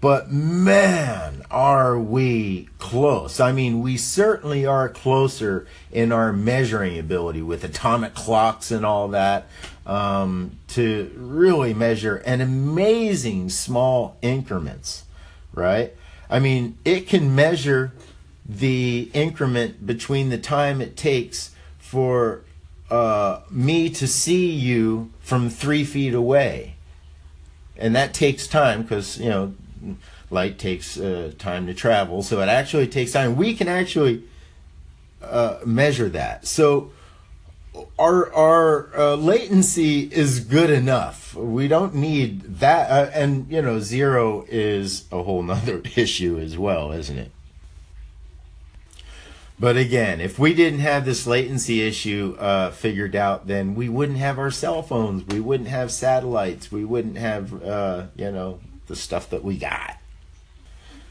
But 0.00 0.30
man, 0.30 1.44
are 1.50 1.98
we 1.98 2.68
close. 2.78 3.40
I 3.40 3.52
mean, 3.52 3.80
we 3.80 3.96
certainly 3.96 4.66
are 4.66 4.88
closer 4.88 5.66
in 5.90 6.12
our 6.12 6.30
measuring 6.30 6.98
ability 6.98 7.40
with 7.40 7.64
atomic 7.64 8.12
clocks 8.14 8.70
and 8.70 8.84
all 8.84 9.08
that 9.08 9.46
um, 9.86 10.58
to 10.68 11.10
really 11.16 11.72
measure 11.72 12.16
an 12.16 12.42
amazing 12.42 13.48
small 13.48 14.18
increments, 14.20 15.04
right? 15.54 15.94
I 16.28 16.38
mean, 16.38 16.76
it 16.84 17.08
can 17.08 17.34
measure 17.34 17.92
the 18.46 19.10
increment 19.14 19.86
between 19.86 20.28
the 20.28 20.38
time 20.38 20.80
it 20.80 20.96
takes 20.96 21.54
for 21.78 22.42
uh, 22.90 23.40
me 23.50 23.88
to 23.90 24.06
see 24.06 24.50
you 24.50 25.10
from 25.20 25.48
three 25.48 25.84
feet 25.84 26.14
away. 26.14 26.76
And 27.76 27.96
that 27.96 28.14
takes 28.14 28.46
time 28.46 28.82
because, 28.82 29.18
you 29.18 29.28
know, 29.28 29.54
light 30.30 30.58
takes 30.58 30.98
uh, 30.98 31.32
time 31.38 31.66
to 31.66 31.74
travel. 31.74 32.22
So 32.22 32.40
it 32.40 32.48
actually 32.48 32.86
takes 32.86 33.12
time. 33.12 33.36
We 33.36 33.54
can 33.54 33.68
actually 33.68 34.24
uh, 35.22 35.60
measure 35.64 36.08
that. 36.10 36.46
So 36.46 36.92
our 37.98 38.32
our 38.32 38.96
uh, 38.96 39.14
latency 39.16 40.02
is 40.12 40.40
good 40.40 40.70
enough. 40.70 41.34
We 41.34 41.66
don't 41.68 41.94
need 41.94 42.58
that. 42.60 42.90
Uh, 42.90 43.10
and 43.12 43.50
you 43.50 43.62
know, 43.62 43.80
zero 43.80 44.44
is 44.48 45.06
a 45.10 45.22
whole 45.22 45.42
nother 45.42 45.82
issue 45.96 46.38
as 46.38 46.56
well, 46.56 46.92
isn't 46.92 47.18
it? 47.18 47.32
But 49.64 49.78
again, 49.78 50.20
if 50.20 50.38
we 50.38 50.52
didn't 50.52 50.80
have 50.80 51.06
this 51.06 51.26
latency 51.26 51.80
issue 51.80 52.36
uh, 52.38 52.70
figured 52.70 53.16
out, 53.16 53.46
then 53.46 53.74
we 53.74 53.88
wouldn't 53.88 54.18
have 54.18 54.38
our 54.38 54.50
cell 54.50 54.82
phones. 54.82 55.26
We 55.26 55.40
wouldn't 55.40 55.70
have 55.70 55.90
satellites. 55.90 56.70
We 56.70 56.84
wouldn't 56.84 57.16
have, 57.16 57.64
uh, 57.64 58.08
you 58.14 58.30
know, 58.30 58.60
the 58.88 58.94
stuff 58.94 59.30
that 59.30 59.42
we 59.42 59.56
got. 59.56 59.96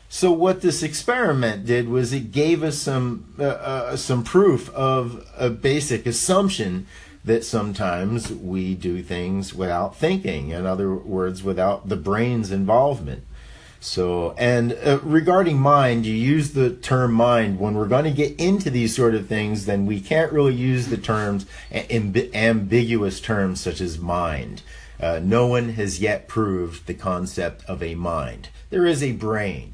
So 0.08 0.32
what 0.32 0.62
this 0.62 0.84
experiment 0.84 1.66
did 1.66 1.90
was 1.90 2.14
it 2.14 2.32
gave 2.32 2.62
us 2.62 2.78
some 2.78 3.34
uh, 3.40 3.44
uh, 3.46 3.96
some 3.96 4.24
proof 4.24 4.70
of 4.76 5.28
a 5.36 5.50
basic 5.50 6.06
assumption 6.06 6.86
that 7.26 7.44
sometimes 7.44 8.32
we 8.32 8.76
do 8.76 9.02
things 9.02 9.56
without 9.56 9.96
thinking. 9.96 10.50
In 10.50 10.68
other 10.68 10.94
words, 10.94 11.42
without 11.42 11.90
the 11.90 11.96
brain's 11.96 12.52
involvement. 12.52 13.24
So, 13.84 14.34
and 14.38 14.78
uh, 14.82 15.00
regarding 15.04 15.60
mind, 15.60 16.06
you 16.06 16.14
use 16.14 16.54
the 16.54 16.70
term 16.70 17.12
mind. 17.12 17.60
When 17.60 17.74
we're 17.74 17.90
going 17.90 18.06
to 18.06 18.12
get 18.12 18.40
into 18.40 18.70
these 18.70 18.96
sort 18.96 19.14
of 19.14 19.28
things, 19.28 19.66
then 19.66 19.86
we 19.86 20.00
can't 20.00 20.32
really 20.32 20.56
use 20.56 20.88
the 20.88 20.96
terms, 20.96 21.46
amb- 21.70 22.34
ambiguous 22.34 23.20
terms 23.20 23.60
such 23.60 23.82
as 23.82 24.00
mind. 24.00 24.62
Uh, 25.02 25.20
no 25.22 25.48
one 25.48 25.74
has 25.74 26.00
yet 26.00 26.30
proved 26.30 26.88
the 26.88 26.94
concept 26.94 27.66
of 27.66 27.84
a 27.84 27.94
mind. 27.96 28.48
There 28.70 28.86
is 28.86 29.04
a 29.04 29.12
brain. 29.12 29.74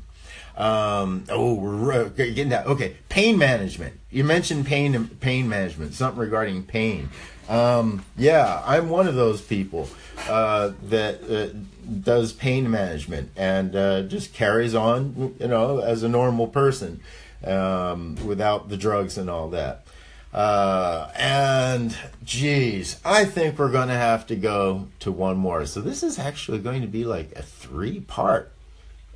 Um, 0.58 1.24
oh, 1.30 1.54
we're 1.54 2.10
getting 2.10 2.50
that. 2.50 2.68
Okay, 2.68 2.98
pain 3.08 3.38
management. 3.38 4.00
You 4.12 4.24
mentioned 4.24 4.66
pain 4.66 5.08
pain 5.20 5.48
management, 5.48 5.94
something 5.94 6.20
regarding 6.20 6.64
pain. 6.64 7.10
Um, 7.48 8.06
yeah, 8.16 8.62
I'm 8.66 8.90
one 8.90 9.08
of 9.08 9.16
those 9.16 9.42
people 9.42 9.90
uh, 10.28 10.72
that 10.84 11.24
uh, 11.24 11.58
does 11.90 12.32
pain 12.32 12.70
management 12.70 13.32
and 13.36 13.76
uh, 13.76 14.02
just 14.04 14.34
carries 14.34 14.76
on, 14.76 15.36
you 15.40 15.48
know, 15.48 15.80
as 15.80 16.04
a 16.04 16.10
normal 16.10 16.48
person 16.48 17.02
um, 17.44 18.16
without 18.26 18.70
the 18.70 18.78
drugs 18.78 19.18
and 19.18 19.30
all 19.30 19.50
that. 19.50 19.86
Uh, 20.32 21.10
and 21.16 21.98
geez, 22.24 23.00
I 23.04 23.26
think 23.26 23.58
we're 23.58 23.72
going 23.72 23.88
to 23.88 23.96
have 23.96 24.28
to 24.28 24.36
go 24.36 24.88
to 25.00 25.12
one 25.12 25.38
more. 25.38 25.66
So 25.66 25.82
this 25.82 26.04
is 26.04 26.20
actually 26.20 26.60
going 26.60 26.82
to 26.82 26.88
be 26.88 27.04
like 27.04 27.32
a 27.36 27.42
three 27.42 28.02
part 28.02 28.52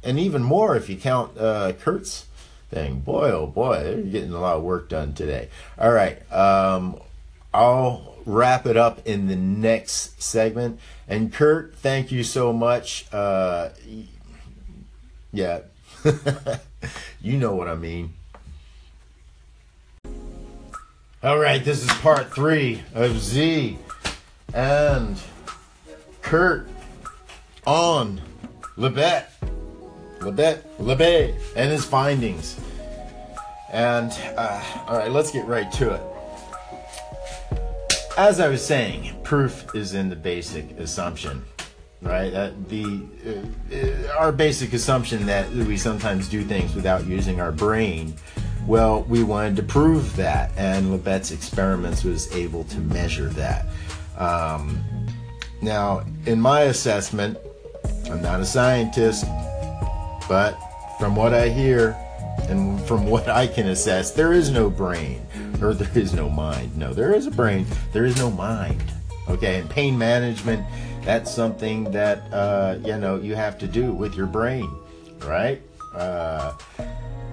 and 0.04 0.20
even 0.20 0.44
more 0.44 0.76
if 0.76 0.90
you 0.90 0.98
count 0.98 1.38
uh, 1.38 1.74
Kurt's 1.74 2.26
thing. 2.70 3.00
Boy, 3.00 3.32
oh 3.32 3.48
boy, 3.48 3.84
they're 3.84 4.02
getting 4.02 4.34
a 4.34 4.40
lot 4.40 4.58
of 4.58 4.64
work 4.64 4.90
done 4.90 5.14
today. 5.14 5.50
All 5.78 5.92
right, 5.92 6.20
um, 6.32 7.00
I'll 7.54 8.16
wrap 8.26 8.66
it 8.66 8.78
up 8.78 9.06
in 9.08 9.28
the 9.28 9.36
next 9.36 10.22
segment. 10.22 10.80
And 11.08 11.32
Kurt, 11.34 11.76
thank 11.76 12.12
you 12.12 12.24
so 12.24 12.54
much. 12.54 13.06
Uh, 13.12 13.70
yeah, 15.32 15.60
you 17.22 17.38
know 17.38 17.56
what 17.56 17.68
I 17.68 17.76
mean. 17.76 18.14
All 21.22 21.40
right, 21.40 21.64
this 21.64 21.82
is 21.82 21.90
part 22.00 22.34
three 22.34 22.84
of 22.94 23.18
Z 23.18 23.78
and 24.54 25.18
Kurt 26.22 26.68
on 27.66 28.22
Libet. 28.78 29.26
Lebet, 30.24 30.64
Lebe, 30.80 31.36
and 31.56 31.72
his 31.72 31.86
findings. 31.86 32.60
And, 33.72 34.12
uh, 34.38 34.64
all 34.88 34.98
right, 34.98 35.12
let's 35.12 35.32
get 35.32 35.46
right 35.46 35.72
to 35.74 35.94
it. 35.94 36.02
As 38.18 38.40
I 38.40 38.48
was 38.48 38.64
saying, 38.64 39.16
proof 39.24 39.66
is 39.74 39.96
in 39.96 40.10
the 40.10 40.16
basic 40.16 40.78
assumption, 40.78 41.44
right? 42.02 42.32
Uh, 42.32 42.52
the 42.68 43.02
uh, 43.26 44.20
our 44.20 44.32
basic 44.32 44.74
assumption 44.74 45.26
that 45.26 45.50
we 45.50 45.78
sometimes 45.78 46.28
do 46.28 46.44
things 46.44 46.76
without 46.76 47.08
using 47.08 47.42
our 47.42 47.52
brain. 47.52 48.14
Well, 48.68 49.02
we 49.04 49.24
wanted 49.24 49.56
to 49.56 49.64
prove 49.64 50.16
that, 50.16 50.52
and 50.56 50.92
Lebet's 50.92 51.32
experiments 51.32 52.04
was 52.04 52.32
able 52.36 52.66
to 52.66 52.78
measure 52.80 53.30
that. 53.30 53.66
Um, 54.18 54.84
now, 55.64 56.04
in 56.28 56.40
my 56.40 56.62
assessment, 56.62 57.38
I'm 58.12 58.22
not 58.22 58.40
a 58.40 58.46
scientist, 58.46 59.26
but 60.28 60.58
from 61.00 61.16
what 61.16 61.34
I 61.34 61.50
hear 61.50 61.98
and 62.50 62.82
from 62.84 63.06
what 63.06 63.28
I 63.28 63.48
can 63.48 63.68
assess, 63.68 64.12
there 64.12 64.34
is 64.34 64.50
no 64.50 64.70
brain 64.70 65.26
or 65.62 65.74
there 65.74 65.98
is 65.98 66.14
no 66.14 66.30
mind. 66.30 66.76
No, 66.78 66.94
there 66.94 67.14
is 67.14 67.28
a 67.28 67.32
brain, 67.32 67.66
there 67.92 68.06
is 68.06 68.18
no 68.18 68.30
mind. 68.30 68.84
Okay, 69.30 69.60
and 69.60 69.70
pain 69.70 69.98
management, 69.98 70.66
that's 71.04 71.34
something 71.34 71.86
that, 71.92 72.22
uh, 72.34 72.78
you 72.84 72.98
know, 72.98 73.16
you 73.16 73.36
have 73.36 73.58
to 73.60 73.68
do 73.68 73.94
with 73.94 74.16
your 74.16 74.28
brain, 74.28 74.70
right? 75.22 75.62
Uh, 75.96 76.54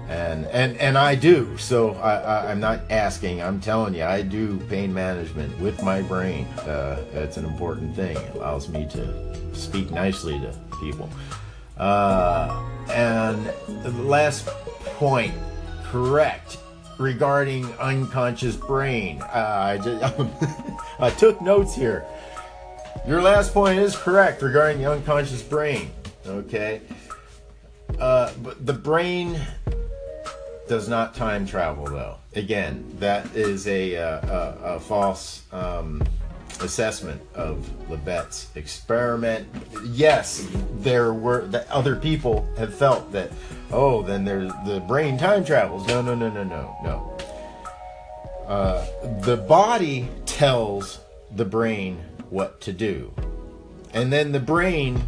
and 0.07 0.45
and 0.47 0.77
and 0.77 0.97
I 0.97 1.15
do. 1.15 1.57
So 1.57 1.93
I, 1.95 2.15
I, 2.15 2.51
am 2.51 2.59
not 2.59 2.81
asking. 2.89 3.41
I'm 3.41 3.61
telling 3.61 3.93
you, 3.93 4.03
I 4.03 4.21
do 4.21 4.57
pain 4.69 4.93
management 4.93 5.57
with 5.59 5.81
my 5.83 6.01
brain. 6.01 6.45
Uh, 6.67 7.03
it's 7.13 7.37
an 7.37 7.45
important 7.45 7.95
thing. 7.95 8.17
It 8.17 8.35
allows 8.35 8.67
me 8.67 8.87
to 8.91 9.55
speak 9.55 9.89
nicely 9.89 10.37
to 10.39 10.53
people. 10.81 11.09
Uh, 11.77 12.67
and 12.91 13.45
the 13.83 13.91
last 14.03 14.45
point, 14.97 15.33
correct, 15.83 16.57
regarding 16.99 17.65
unconscious 17.73 18.55
brain. 18.55 19.21
Uh, 19.21 19.27
I, 19.59 19.77
just, 19.77 20.19
I 20.99 21.09
took 21.09 21.41
notes 21.41 21.75
here. 21.75 22.05
Your 23.07 23.21
last 23.21 23.53
point 23.53 23.79
is 23.79 23.95
correct 23.95 24.41
regarding 24.41 24.81
the 24.81 24.91
unconscious 24.91 25.41
brain. 25.41 25.91
Okay. 26.25 26.81
Uh, 27.99 28.31
but 28.43 28.65
the 28.65 28.73
brain 28.73 29.39
does 30.67 30.87
not 30.87 31.15
time 31.15 31.45
travel, 31.45 31.85
though. 31.85 32.17
Again, 32.35 32.85
that 32.99 33.35
is 33.35 33.67
a, 33.67 33.97
uh, 33.97 34.27
a, 34.27 34.75
a 34.75 34.79
false. 34.79 35.43
Um, 35.51 36.03
assessment 36.63 37.21
of 37.35 37.69
Lebet's 37.89 38.49
experiment. 38.55 39.47
Yes, 39.85 40.47
there 40.75 41.13
were 41.13 41.45
that 41.47 41.69
other 41.69 41.95
people 41.95 42.47
have 42.57 42.73
felt 42.73 43.11
that, 43.11 43.31
oh, 43.71 44.01
then 44.01 44.25
there's 44.25 44.51
the 44.65 44.79
brain 44.87 45.17
time 45.17 45.43
travels. 45.43 45.87
No, 45.87 46.01
no, 46.01 46.15
no, 46.15 46.29
no, 46.29 46.43
no, 46.43 46.77
no. 46.83 47.17
Uh, 48.47 48.85
the 49.21 49.37
body 49.37 50.09
tells 50.25 50.99
the 51.35 51.45
brain 51.45 51.97
what 52.29 52.59
to 52.61 52.73
do, 52.73 53.13
and 53.93 54.11
then 54.11 54.31
the 54.31 54.39
brain 54.39 55.01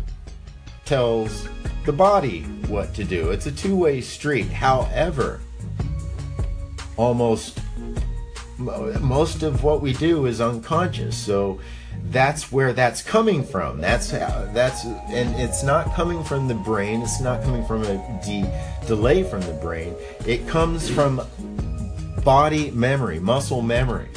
tells 0.86 1.48
the 1.86 1.94
body 1.94 2.44
what 2.68 2.94
to 2.94 3.04
do. 3.04 3.32
It's 3.32 3.46
a 3.46 3.52
two-way 3.52 4.02
street. 4.02 4.50
However, 4.50 5.42
almost 6.96 7.60
most 8.58 9.44
of 9.44 9.64
what 9.64 9.82
we 9.82 9.94
do 9.94 10.26
is 10.26 10.42
unconscious. 10.42 11.18
So 11.18 11.60
that's 12.10 12.52
where 12.52 12.74
that's 12.74 13.02
coming 13.02 13.44
from. 13.44 13.80
That's 13.80 14.12
how, 14.12 14.50
that's 14.54 14.86
and 14.86 15.36
it's 15.40 15.64
not 15.64 15.94
coming 15.94 16.24
from 16.24 16.48
the 16.48 16.56
brain. 16.56 17.02
It's 17.02 17.22
not 17.22 17.44
coming 17.44 17.66
from 17.66 17.84
a 17.84 18.22
de- 18.24 18.52
delay 18.88 19.24
from 19.24 19.42
the 19.42 19.54
brain. 19.54 19.96
It 20.26 20.48
comes 20.48 20.90
from 20.90 21.22
body 22.24 22.72
memory, 22.72 23.20
muscle 23.20 23.62
memory. 23.62 24.10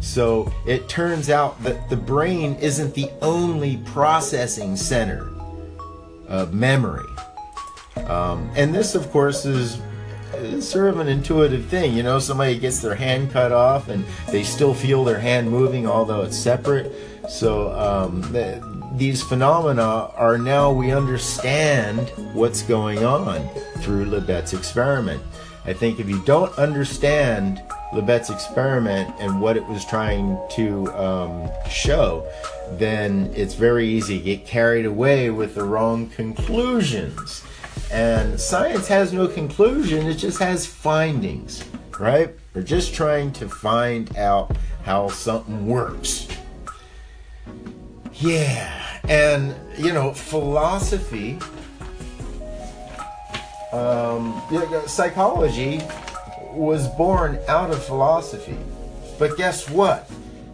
So 0.00 0.52
it 0.66 0.88
turns 0.88 1.30
out 1.30 1.62
that 1.62 1.90
the 1.90 1.96
brain 1.96 2.54
isn't 2.56 2.94
the 2.94 3.10
only 3.22 3.78
processing 3.78 4.76
center 4.76 5.28
of 6.28 6.54
memory. 6.54 7.06
Um, 8.06 8.50
and 8.54 8.74
this, 8.74 8.94
of 8.94 9.10
course, 9.10 9.44
is 9.44 9.80
it's 10.34 10.68
sort 10.68 10.88
of 10.88 11.00
an 11.00 11.08
intuitive 11.08 11.66
thing. 11.66 11.94
You 11.94 12.02
know, 12.02 12.18
somebody 12.18 12.58
gets 12.58 12.80
their 12.80 12.94
hand 12.94 13.30
cut 13.30 13.52
off 13.52 13.88
and 13.88 14.04
they 14.30 14.42
still 14.42 14.74
feel 14.74 15.04
their 15.04 15.18
hand 15.18 15.50
moving, 15.50 15.86
although 15.86 16.22
it's 16.22 16.36
separate. 16.36 16.92
So 17.28 17.72
um, 17.72 18.22
these 18.96 19.22
phenomena 19.22 20.10
are 20.16 20.38
now 20.38 20.72
we 20.72 20.92
understand 20.92 22.10
what's 22.32 22.62
going 22.62 23.04
on 23.04 23.48
through 23.78 24.06
Libet's 24.06 24.52
experiment. 24.52 25.22
I 25.64 25.72
think 25.72 25.98
if 25.98 26.08
you 26.08 26.22
don't 26.24 26.56
understand 26.58 27.60
Libet's 27.92 28.30
experiment 28.30 29.12
and 29.18 29.40
what 29.40 29.56
it 29.56 29.66
was 29.66 29.84
trying 29.84 30.38
to 30.50 30.92
um, 30.94 31.50
show, 31.68 32.26
then 32.72 33.32
it's 33.34 33.54
very 33.54 33.88
easy 33.88 34.18
to 34.18 34.24
get 34.24 34.46
carried 34.46 34.86
away 34.86 35.30
with 35.30 35.54
the 35.54 35.64
wrong 35.64 36.08
conclusions. 36.10 37.42
And 37.90 38.38
science 38.40 38.88
has 38.88 39.12
no 39.12 39.28
conclusion, 39.28 40.06
it 40.06 40.14
just 40.14 40.38
has 40.38 40.66
findings, 40.66 41.64
right? 41.98 42.34
We're 42.54 42.62
just 42.62 42.94
trying 42.94 43.32
to 43.34 43.48
find 43.48 44.16
out 44.16 44.56
how 44.82 45.08
something 45.08 45.66
works. 45.66 46.26
Yeah, 48.14 49.00
and 49.08 49.54
you 49.78 49.92
know, 49.92 50.12
philosophy, 50.12 51.38
um, 53.72 54.42
psychology 54.86 55.80
was 56.52 56.88
born 56.88 57.38
out 57.48 57.70
of 57.70 57.84
philosophy. 57.84 58.56
But 59.18 59.36
guess 59.36 59.68
what? 59.68 60.10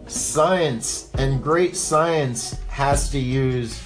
Science 0.07 1.09
and 1.15 1.41
great 1.41 1.75
science 1.75 2.59
has 2.67 3.09
to 3.11 3.19
use 3.19 3.81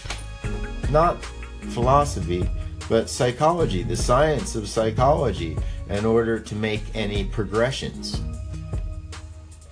not 0.89 1.23
philosophy, 1.69 2.49
but 2.89 3.09
psychology, 3.09 3.83
the 3.83 3.97
science 3.97 4.55
of 4.55 4.67
psychology, 4.67 5.57
in 5.89 6.05
order 6.05 6.39
to 6.39 6.55
make 6.55 6.81
any 6.95 7.25
progressions. 7.25 8.21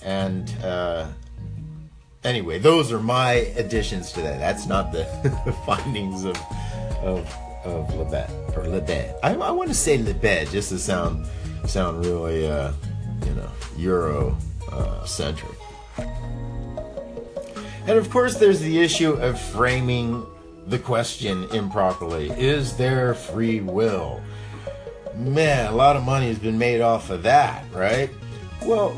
And 0.01 0.49
uh, 0.63 1.07
anyway, 2.23 2.59
those 2.59 2.91
are 2.91 2.99
my 2.99 3.33
additions 3.57 4.11
to 4.13 4.21
that. 4.21 4.39
That's 4.39 4.67
not 4.67 4.91
the 4.91 5.05
findings 5.65 6.25
of 6.25 6.37
of 7.01 7.19
of 7.65 7.87
Libet 7.89 8.29
or 8.55 8.63
Libet. 8.63 9.17
I, 9.23 9.33
I 9.33 9.51
want 9.51 9.69
to 9.69 9.75
say 9.75 9.97
Libet 9.97 10.51
just 10.51 10.69
to 10.69 10.79
sound 10.79 11.25
sound 11.65 12.05
really 12.05 12.47
uh, 12.47 12.71
you 13.25 13.33
know 13.33 13.49
Euro 13.77 14.37
uh, 14.71 15.05
centric. 15.05 15.57
And 17.87 17.99
of 17.99 18.09
course, 18.09 18.37
there's 18.37 18.61
the 18.61 18.79
issue 18.79 19.13
of 19.13 19.39
framing 19.39 20.25
the 20.67 20.79
question 20.79 21.43
improperly. 21.51 22.31
Is 22.31 22.75
there 22.77 23.13
free 23.13 23.61
will? 23.61 24.21
Man, 25.15 25.71
a 25.71 25.75
lot 25.75 25.95
of 25.95 26.03
money 26.03 26.27
has 26.27 26.39
been 26.39 26.57
made 26.57 26.81
off 26.81 27.09
of 27.09 27.23
that, 27.23 27.63
right? 27.71 28.09
Well, 28.65 28.97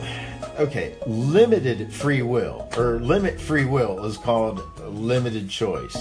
okay, 0.58 0.96
limited 1.06 1.92
free 1.94 2.22
will 2.22 2.70
or 2.78 3.00
limit 3.00 3.40
free 3.40 3.66
will 3.66 4.06
is 4.06 4.18
called 4.18 4.62
limited 4.80 5.50
choice. 5.50 5.98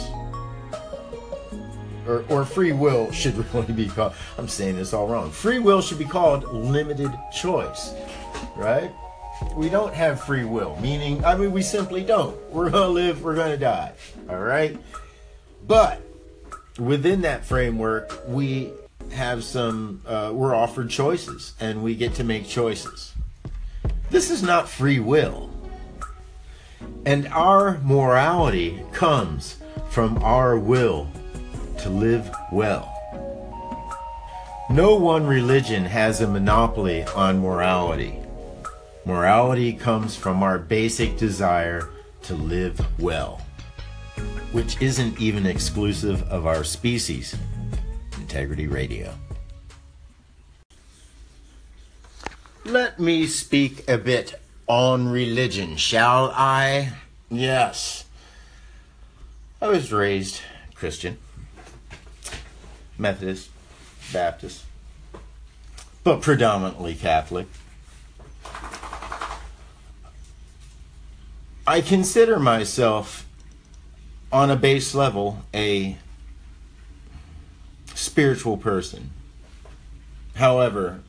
Or, 2.06 2.24
or 2.28 2.44
free 2.44 2.72
will 2.72 3.10
should 3.10 3.36
really 3.54 3.72
be 3.72 3.88
called, 3.88 4.14
I'm 4.38 4.48
saying 4.48 4.76
this 4.76 4.92
all 4.92 5.08
wrong. 5.08 5.30
Free 5.30 5.58
will 5.58 5.82
should 5.82 5.98
be 5.98 6.04
called 6.04 6.44
limited 6.54 7.10
choice, 7.36 7.92
right? 8.54 8.92
We 9.54 9.68
don't 9.68 9.92
have 9.92 10.22
free 10.22 10.44
will, 10.44 10.78
meaning, 10.80 11.22
I 11.24 11.36
mean, 11.36 11.52
we 11.52 11.60
simply 11.60 12.02
don't. 12.02 12.38
We're 12.50 12.70
to 12.70 12.86
live, 12.88 13.22
we're 13.22 13.34
to 13.34 13.58
die, 13.58 13.92
all 14.30 14.38
right? 14.38 14.78
But 15.66 16.00
within 16.78 17.22
that 17.22 17.44
framework, 17.44 18.12
we 18.26 18.72
have 19.12 19.44
some, 19.44 20.02
uh, 20.06 20.30
we're 20.32 20.54
offered 20.54 20.90
choices 20.90 21.54
and 21.60 21.82
we 21.82 21.94
get 21.94 22.14
to 22.14 22.24
make 22.24 22.46
choices. 22.46 23.12
This 24.10 24.30
is 24.30 24.42
not 24.42 24.68
free 24.68 25.00
will. 25.00 25.50
And 27.04 27.28
our 27.28 27.78
morality 27.78 28.82
comes 28.92 29.56
from 29.90 30.22
our 30.22 30.58
will 30.58 31.08
to 31.78 31.90
live 31.90 32.30
well. 32.52 32.92
No 34.68 34.96
one 34.96 35.26
religion 35.26 35.84
has 35.84 36.20
a 36.20 36.26
monopoly 36.26 37.04
on 37.04 37.38
morality. 37.38 38.18
Morality 39.04 39.72
comes 39.72 40.16
from 40.16 40.42
our 40.42 40.58
basic 40.58 41.16
desire 41.16 41.88
to 42.22 42.34
live 42.34 42.84
well, 42.98 43.40
which 44.52 44.80
isn't 44.80 45.20
even 45.20 45.46
exclusive 45.46 46.22
of 46.30 46.46
our 46.46 46.64
species. 46.64 47.36
Integrity 48.16 48.66
Radio. 48.66 49.14
Let 52.64 52.98
me 52.98 53.26
speak 53.26 53.88
a 53.88 53.98
bit 53.98 54.40
on 54.66 55.08
religion, 55.08 55.76
shall 55.76 56.32
I? 56.34 56.92
Yes. 57.30 58.04
I 59.60 59.68
was 59.68 59.92
raised 59.92 60.40
Christian, 60.74 61.18
Methodist, 62.98 63.50
Baptist, 64.12 64.64
but 66.04 66.20
predominantly 66.20 66.94
Catholic. 66.94 67.46
I 71.66 71.80
consider 71.80 72.38
myself, 72.38 73.25
on 74.36 74.50
a 74.50 74.56
base 74.56 74.94
level, 74.94 75.38
a 75.54 75.96
spiritual 77.94 78.58
person. 78.58 79.08
However, 80.34 81.00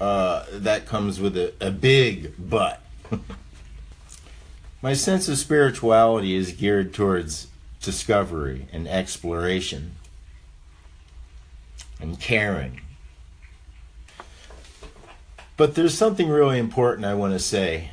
uh, 0.00 0.46
that 0.50 0.84
comes 0.84 1.20
with 1.20 1.36
a, 1.36 1.54
a 1.60 1.70
big 1.70 2.34
but. 2.36 2.82
My 4.82 4.94
sense 4.94 5.28
of 5.28 5.38
spirituality 5.38 6.34
is 6.34 6.50
geared 6.50 6.92
towards 6.92 7.46
discovery 7.80 8.66
and 8.72 8.88
exploration 8.88 9.92
and 12.00 12.18
caring. 12.18 12.80
But 15.56 15.76
there's 15.76 15.96
something 15.96 16.28
really 16.28 16.58
important 16.58 17.06
I 17.06 17.14
want 17.14 17.32
to 17.32 17.38
say 17.38 17.90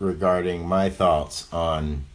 regarding 0.00 0.66
my 0.66 0.90
thoughts 0.90 1.46
on 1.52 2.06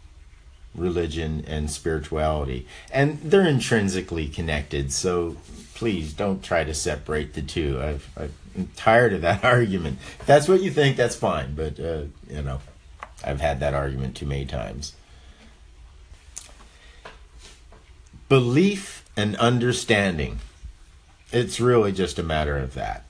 religion 0.76 1.44
and 1.48 1.70
spirituality. 1.70 2.68
And 2.92 3.20
they're 3.22 3.48
intrinsically 3.48 4.28
connected, 4.28 4.92
so 4.92 5.38
please 5.74 6.14
don't 6.14 6.44
try 6.44 6.64
to 6.64 6.74
separate 6.74 7.34
the 7.34 7.42
two. 7.42 7.80
I've, 7.82 8.10
I've 8.18 8.34
I'm 8.60 8.68
tired 8.76 9.14
of 9.14 9.22
that 9.22 9.44
argument. 9.44 10.00
If 10.20 10.26
that's 10.26 10.48
what 10.48 10.62
you 10.62 10.72
think, 10.72 10.98
that's 10.98 11.16
fine. 11.16 11.56
But, 11.56 11.80
uh, 11.80 12.04
you 12.30 12.42
know, 12.42 12.60
I've 13.24 13.40
had 13.40 13.60
that 13.62 13.74
argument 13.74 14.16
too 14.16 14.26
many 14.26 14.46
times. 14.46 14.96
Belief 18.28 19.06
and 19.16 19.36
understanding. 19.38 20.40
It's 21.32 21.60
really 21.60 21.92
just 21.92 22.20
a 22.20 22.24
matter 22.24 22.58
of 22.58 22.74
that. 22.74 23.06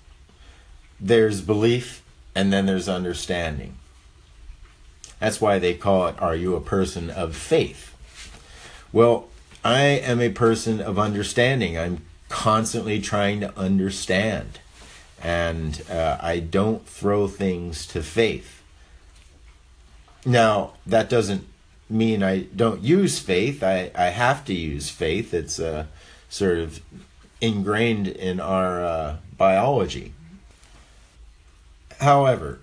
There's 0.99 1.41
belief 1.41 2.03
and 2.35 2.53
then 2.53 2.65
there's 2.65 2.87
understanding. 2.87 3.75
That's 5.19 5.41
why 5.41 5.59
they 5.59 5.73
call 5.73 6.07
it, 6.07 6.21
Are 6.21 6.35
you 6.35 6.55
a 6.55 6.61
person 6.61 7.09
of 7.09 7.35
faith? 7.35 7.95
Well, 8.91 9.27
I 9.63 9.81
am 9.81 10.21
a 10.21 10.29
person 10.29 10.79
of 10.79 10.97
understanding. 10.97 11.77
I'm 11.77 12.05
constantly 12.29 13.01
trying 13.01 13.41
to 13.41 13.57
understand 13.57 14.59
and 15.21 15.83
uh, 15.89 16.17
I 16.21 16.39
don't 16.39 16.87
throw 16.87 17.27
things 17.27 17.85
to 17.87 18.01
faith. 18.01 18.63
Now, 20.25 20.73
that 20.85 21.09
doesn't 21.09 21.45
mean 21.89 22.23
I 22.23 22.41
don't 22.55 22.81
use 22.81 23.19
faith. 23.19 23.63
I, 23.63 23.91
I 23.95 24.07
have 24.07 24.45
to 24.45 24.53
use 24.53 24.89
faith. 24.89 25.33
It's 25.33 25.59
uh, 25.59 25.85
sort 26.29 26.59
of 26.59 26.81
ingrained 27.41 28.07
in 28.07 28.39
our 28.39 28.83
uh, 28.83 29.17
biology. 29.37 30.13
However, 31.99 32.59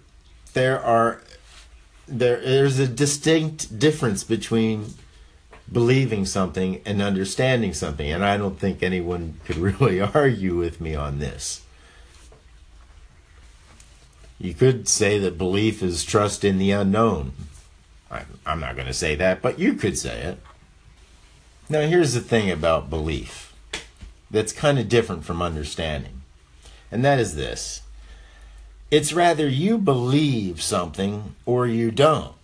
there 0.55 0.81
are 0.83 1.21
there 2.09 2.41
there's 2.41 2.79
a 2.79 2.87
distinct 2.87 3.79
difference 3.79 4.25
between 4.25 4.95
believing 5.71 6.25
something 6.25 6.81
and 6.87 7.03
understanding 7.03 7.75
something, 7.75 8.11
and 8.11 8.25
I 8.25 8.37
don't 8.37 8.59
think 8.59 8.83
anyone 8.83 9.41
could 9.45 9.57
really 9.81 10.01
argue 10.01 10.57
with 10.57 10.81
me 10.81 10.95
on 10.95 11.19
this. 11.19 11.63
You 14.39 14.55
could 14.55 14.87
say 14.87 15.19
that 15.19 15.39
belief 15.39 15.83
is 15.83 16.05
trust 16.05 16.45
in 16.45 16.59
the 16.59 16.71
unknown. 16.71 17.33
I'm 18.45 18.61
not 18.61 18.77
going 18.77 18.87
to 18.87 18.95
say 18.95 19.17
that, 19.17 19.43
but 19.43 19.59
you 19.59 19.75
could 19.75 19.99
say 19.99 20.21
it. 20.21 20.39
Now, 21.69 21.81
here's 21.81 22.13
the 22.15 22.21
thing 22.21 22.51
about 22.51 22.91
belief 22.91 23.53
that's 24.31 24.53
kind 24.53 24.79
of 24.79 24.89
different 24.89 25.25
from 25.25 25.43
understanding, 25.43 26.23
and 26.93 27.05
that 27.05 27.19
is 27.19 27.35
this 27.35 27.83
it's 28.91 29.13
rather 29.13 29.49
you 29.49 29.79
believe 29.79 30.63
something 30.63 31.35
or 31.45 31.67
you 31.67 31.91
don't. 31.91 32.35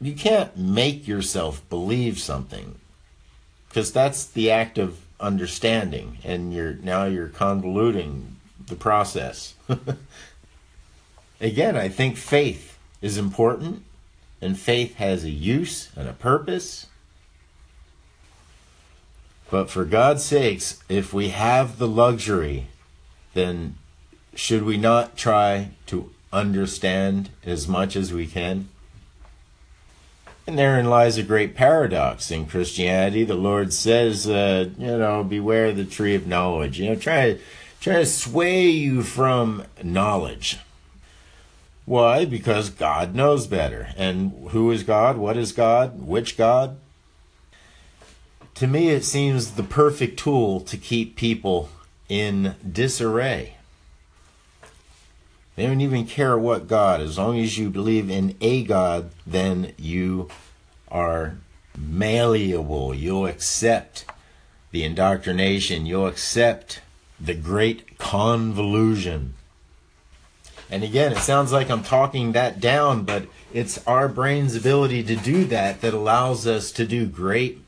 You 0.00 0.14
can't 0.14 0.56
make 0.56 1.06
yourself 1.06 1.68
believe 1.70 2.18
something 2.18 2.76
because 3.68 3.92
that's 3.92 4.26
the 4.26 4.50
act 4.50 4.76
of 4.76 4.98
understanding, 5.20 6.18
and 6.24 6.52
you're 6.52 6.74
now 6.74 7.04
you're 7.04 7.28
convoluting 7.28 8.34
the 8.66 8.74
process. 8.74 9.54
again, 11.40 11.76
I 11.76 11.88
think 11.88 12.16
faith 12.16 12.76
is 13.00 13.16
important, 13.16 13.82
and 14.40 14.58
faith 14.58 14.96
has 14.96 15.24
a 15.24 15.30
use 15.30 15.90
and 15.96 16.08
a 16.08 16.12
purpose. 16.12 16.88
But 19.50 19.70
for 19.70 19.84
God's 19.84 20.24
sakes, 20.24 20.82
if 20.88 21.14
we 21.14 21.28
have 21.28 21.78
the 21.78 21.88
luxury, 21.88 22.66
then 23.34 23.76
should 24.34 24.62
we 24.62 24.76
not 24.76 25.16
try 25.16 25.70
to 25.86 26.10
understand 26.32 27.30
as 27.44 27.68
much 27.68 27.96
as 27.96 28.12
we 28.12 28.26
can? 28.26 28.68
And 30.46 30.58
therein 30.58 30.90
lies 30.90 31.18
a 31.18 31.22
great 31.22 31.54
paradox 31.54 32.30
in 32.30 32.46
Christianity. 32.46 33.24
The 33.24 33.34
Lord 33.34 33.72
says, 33.72 34.28
uh, 34.28 34.70
you 34.76 34.98
know, 34.98 35.22
beware 35.22 35.72
the 35.72 35.84
tree 35.84 36.16
of 36.16 36.26
knowledge. 36.26 36.80
You 36.80 36.90
know, 36.90 36.96
try, 36.96 37.38
try 37.80 37.94
to 37.94 38.06
sway 38.06 38.68
you 38.68 39.02
from 39.02 39.64
knowledge. 39.82 40.58
Why? 41.84 42.24
Because 42.24 42.70
God 42.70 43.14
knows 43.14 43.46
better. 43.46 43.88
And 43.96 44.48
who 44.50 44.70
is 44.72 44.82
God? 44.82 45.16
What 45.16 45.36
is 45.36 45.52
God? 45.52 46.06
Which 46.06 46.36
God? 46.36 46.78
To 48.56 48.66
me, 48.66 48.90
it 48.90 49.04
seems 49.04 49.52
the 49.52 49.62
perfect 49.62 50.18
tool 50.18 50.60
to 50.60 50.76
keep 50.76 51.16
people 51.16 51.68
in 52.08 52.56
disarray. 52.68 53.56
They 55.54 55.66
don't 55.66 55.80
even 55.82 56.06
care 56.06 56.38
what 56.38 56.66
God. 56.66 57.00
As 57.00 57.18
long 57.18 57.38
as 57.38 57.58
you 57.58 57.68
believe 57.68 58.08
in 58.08 58.36
a 58.40 58.64
God, 58.64 59.10
then 59.26 59.72
you 59.76 60.28
are 60.88 61.36
malleable. 61.76 62.94
You'll 62.94 63.26
accept 63.26 64.06
the 64.70 64.84
indoctrination. 64.84 65.84
You'll 65.84 66.06
accept 66.06 66.80
the 67.20 67.34
great 67.34 67.98
convolution. 67.98 69.34
And 70.70 70.82
again, 70.82 71.12
it 71.12 71.18
sounds 71.18 71.52
like 71.52 71.68
I'm 71.68 71.82
talking 71.82 72.32
that 72.32 72.58
down, 72.58 73.04
but 73.04 73.26
it's 73.52 73.86
our 73.86 74.08
brain's 74.08 74.56
ability 74.56 75.02
to 75.04 75.16
do 75.16 75.44
that 75.46 75.82
that 75.82 75.92
allows 75.92 76.46
us 76.46 76.72
to 76.72 76.86
do 76.86 77.04
great 77.04 77.58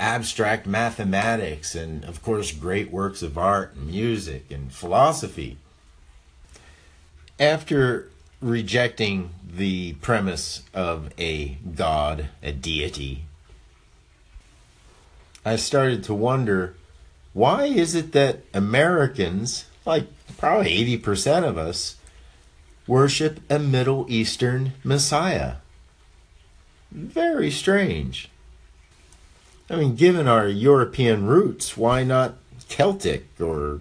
abstract 0.00 0.66
mathematics 0.66 1.76
and, 1.76 2.04
of 2.04 2.20
course, 2.20 2.50
great 2.50 2.90
works 2.90 3.22
of 3.22 3.38
art 3.38 3.74
and 3.76 3.86
music 3.86 4.50
and 4.50 4.72
philosophy 4.72 5.56
after 7.38 8.10
rejecting 8.40 9.30
the 9.44 9.94
premise 9.94 10.62
of 10.74 11.10
a 11.18 11.58
god, 11.74 12.28
a 12.42 12.52
deity, 12.52 13.24
I 15.44 15.56
started 15.56 16.04
to 16.04 16.14
wonder 16.14 16.74
why 17.32 17.64
is 17.64 17.94
it 17.94 18.12
that 18.12 18.40
Americans, 18.52 19.66
like 19.84 20.06
probably 20.36 20.98
80% 20.98 21.44
of 21.44 21.56
us, 21.56 21.96
worship 22.86 23.40
a 23.48 23.58
Middle 23.58 24.06
Eastern 24.08 24.72
Messiah? 24.82 25.56
Very 26.90 27.50
strange. 27.50 28.28
I 29.70 29.76
mean, 29.76 29.94
given 29.94 30.26
our 30.26 30.48
European 30.48 31.26
roots, 31.26 31.76
why 31.76 32.02
not 32.02 32.36
Celtic 32.68 33.26
or 33.40 33.80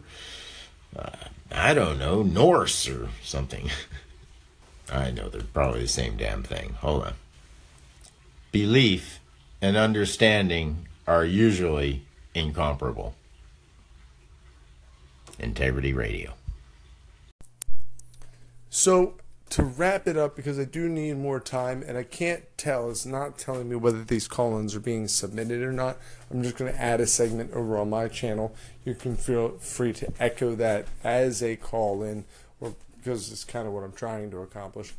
uh, 0.95 1.11
I 1.51 1.73
don't 1.73 1.99
know, 1.99 2.23
Norse 2.23 2.87
or 2.87 3.09
something. 3.23 3.69
I 4.91 5.11
know 5.11 5.29
they're 5.29 5.41
probably 5.41 5.81
the 5.81 5.87
same 5.87 6.17
damn 6.17 6.43
thing. 6.43 6.75
Hold 6.79 7.03
on. 7.03 7.13
Belief 8.51 9.19
and 9.61 9.75
understanding 9.75 10.87
are 11.05 11.25
usually 11.25 12.03
incomparable. 12.33 13.15
Integrity 15.39 15.93
Radio. 15.93 16.33
So 18.69 19.15
to 19.49 19.63
wrap 19.63 20.07
it 20.07 20.17
up, 20.17 20.35
because 20.35 20.59
I 20.59 20.65
do 20.65 20.89
need 20.89 21.17
more 21.17 21.39
time, 21.39 21.83
and 21.87 21.97
I 21.97 22.03
can't 22.03 22.43
tell, 22.57 22.89
it's 22.89 23.05
not 23.05 23.37
telling 23.37 23.69
me 23.69 23.75
whether 23.75 24.03
these 24.03 24.27
call-ins 24.27 24.75
are 24.75 24.79
being 24.79 25.07
submitted 25.07 25.61
or 25.61 25.71
not. 25.71 25.97
I'm 26.29 26.43
just 26.43 26.57
going 26.57 26.71
to 26.71 26.81
add 26.81 26.99
a 26.99 27.07
segment 27.07 27.53
over 27.53 27.77
on 27.77 27.89
my 27.89 28.07
channel. 28.09 28.55
You 28.83 28.93
can 28.93 29.15
feel 29.15 29.57
free 29.59 29.93
to 29.93 30.11
echo 30.19 30.55
that 30.55 30.87
as 31.03 31.41
a 31.41 31.55
call-in, 31.55 32.25
or 32.59 32.75
because 32.97 33.31
it's 33.31 33.45
kind 33.45 33.67
of 33.67 33.73
what 33.73 33.83
I'm 33.83 33.93
trying 33.93 34.31
to 34.31 34.39
accomplish. 34.39 34.93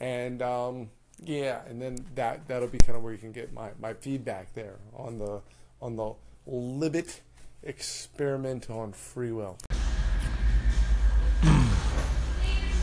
And 0.00 0.42
um, 0.42 0.90
yeah, 1.22 1.62
and 1.68 1.80
then 1.80 2.04
that 2.14 2.46
that'll 2.48 2.68
be 2.68 2.78
kind 2.78 2.96
of 2.96 3.02
where 3.02 3.12
you 3.12 3.18
can 3.18 3.32
get 3.32 3.52
my, 3.52 3.70
my 3.80 3.94
feedback 3.94 4.52
there 4.54 4.76
on 4.94 5.18
the 5.18 5.40
on 5.80 5.96
the 5.96 6.14
Libet 6.46 7.20
experiment 7.62 8.68
on 8.68 8.92
free 8.92 9.32
will. 9.32 9.56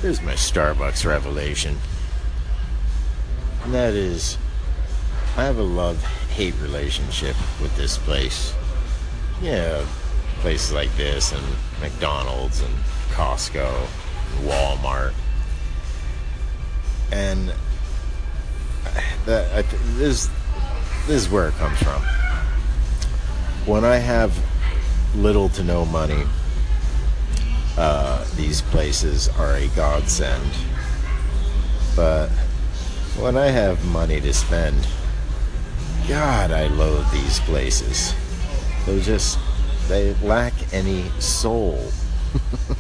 Here's 0.02 0.20
my 0.24 0.34
Starbucks 0.34 1.06
revelation. 1.06 1.78
And 3.64 3.72
that 3.76 3.94
is, 3.94 4.40
I 5.38 5.44
have 5.44 5.60
a 5.60 5.64
love 5.64 6.04
hate 6.32 6.56
relationship 6.60 7.36
with 7.62 7.78
this 7.78 8.00
place. 8.00 8.56
Yeah, 9.44 9.86
places 10.40 10.72
like 10.72 10.96
this, 10.98 11.32
and 11.32 11.46
McDonald's, 11.82 12.62
and 12.62 12.74
Costco, 13.12 13.70
and 13.70 14.50
Walmart. 14.50 15.14
And 17.12 17.52
uh, 17.52 19.02
that, 19.28 19.52
I, 19.54 19.62
this, 19.98 20.32
this 21.06 21.26
is 21.26 21.30
where 21.30 21.50
it 21.50 21.54
comes 21.56 21.78
from. 21.78 22.02
When 23.68 23.86
I 23.86 23.98
have 23.98 24.36
little 25.16 25.50
to 25.50 25.64
no 25.64 25.86
money, 25.86 26.24
uh, 27.78 28.26
these 28.36 28.62
places 28.62 29.30
are 29.30 29.56
a 29.56 29.68
godsend. 29.70 30.52
But 31.96 32.30
when 33.18 33.38
I 33.38 33.48
have 33.48 33.84
money 33.86 34.20
to 34.22 34.34
spend, 34.34 34.88
God, 36.08 36.52
I 36.52 36.68
loathe 36.68 37.10
these 37.12 37.40
places. 37.42 38.14
They 38.86 39.02
just, 39.02 39.40
they 39.88 40.14
lack 40.16 40.54
any 40.74 41.10
soul. 41.20 41.80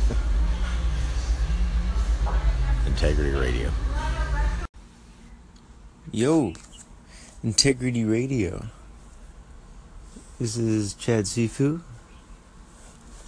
Integrity 2.85 3.31
Radio. 3.31 3.71
Yo, 6.11 6.53
Integrity 7.43 8.03
Radio. 8.03 8.65
This 10.39 10.57
is 10.57 10.95
Chad 10.95 11.25
Sifu 11.25 11.81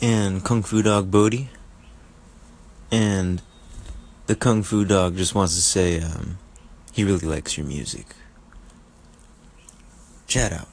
and 0.04 0.44
Kung 0.44 0.62
Fu 0.64 0.82
Dog 0.82 1.10
Bodhi. 1.10 1.50
And 2.92 3.42
the 4.28 4.36
Kung 4.36 4.62
Fu 4.62 4.84
Dog 4.84 5.16
just 5.16 5.34
wants 5.34 5.56
to 5.56 5.62
say 5.62 6.02
um, 6.02 6.38
he 6.92 7.06
really 7.06 7.26
likes 7.26 7.58
your 7.58 7.66
music. 7.66 8.08
Chat 10.28 10.52
out. 10.52 10.68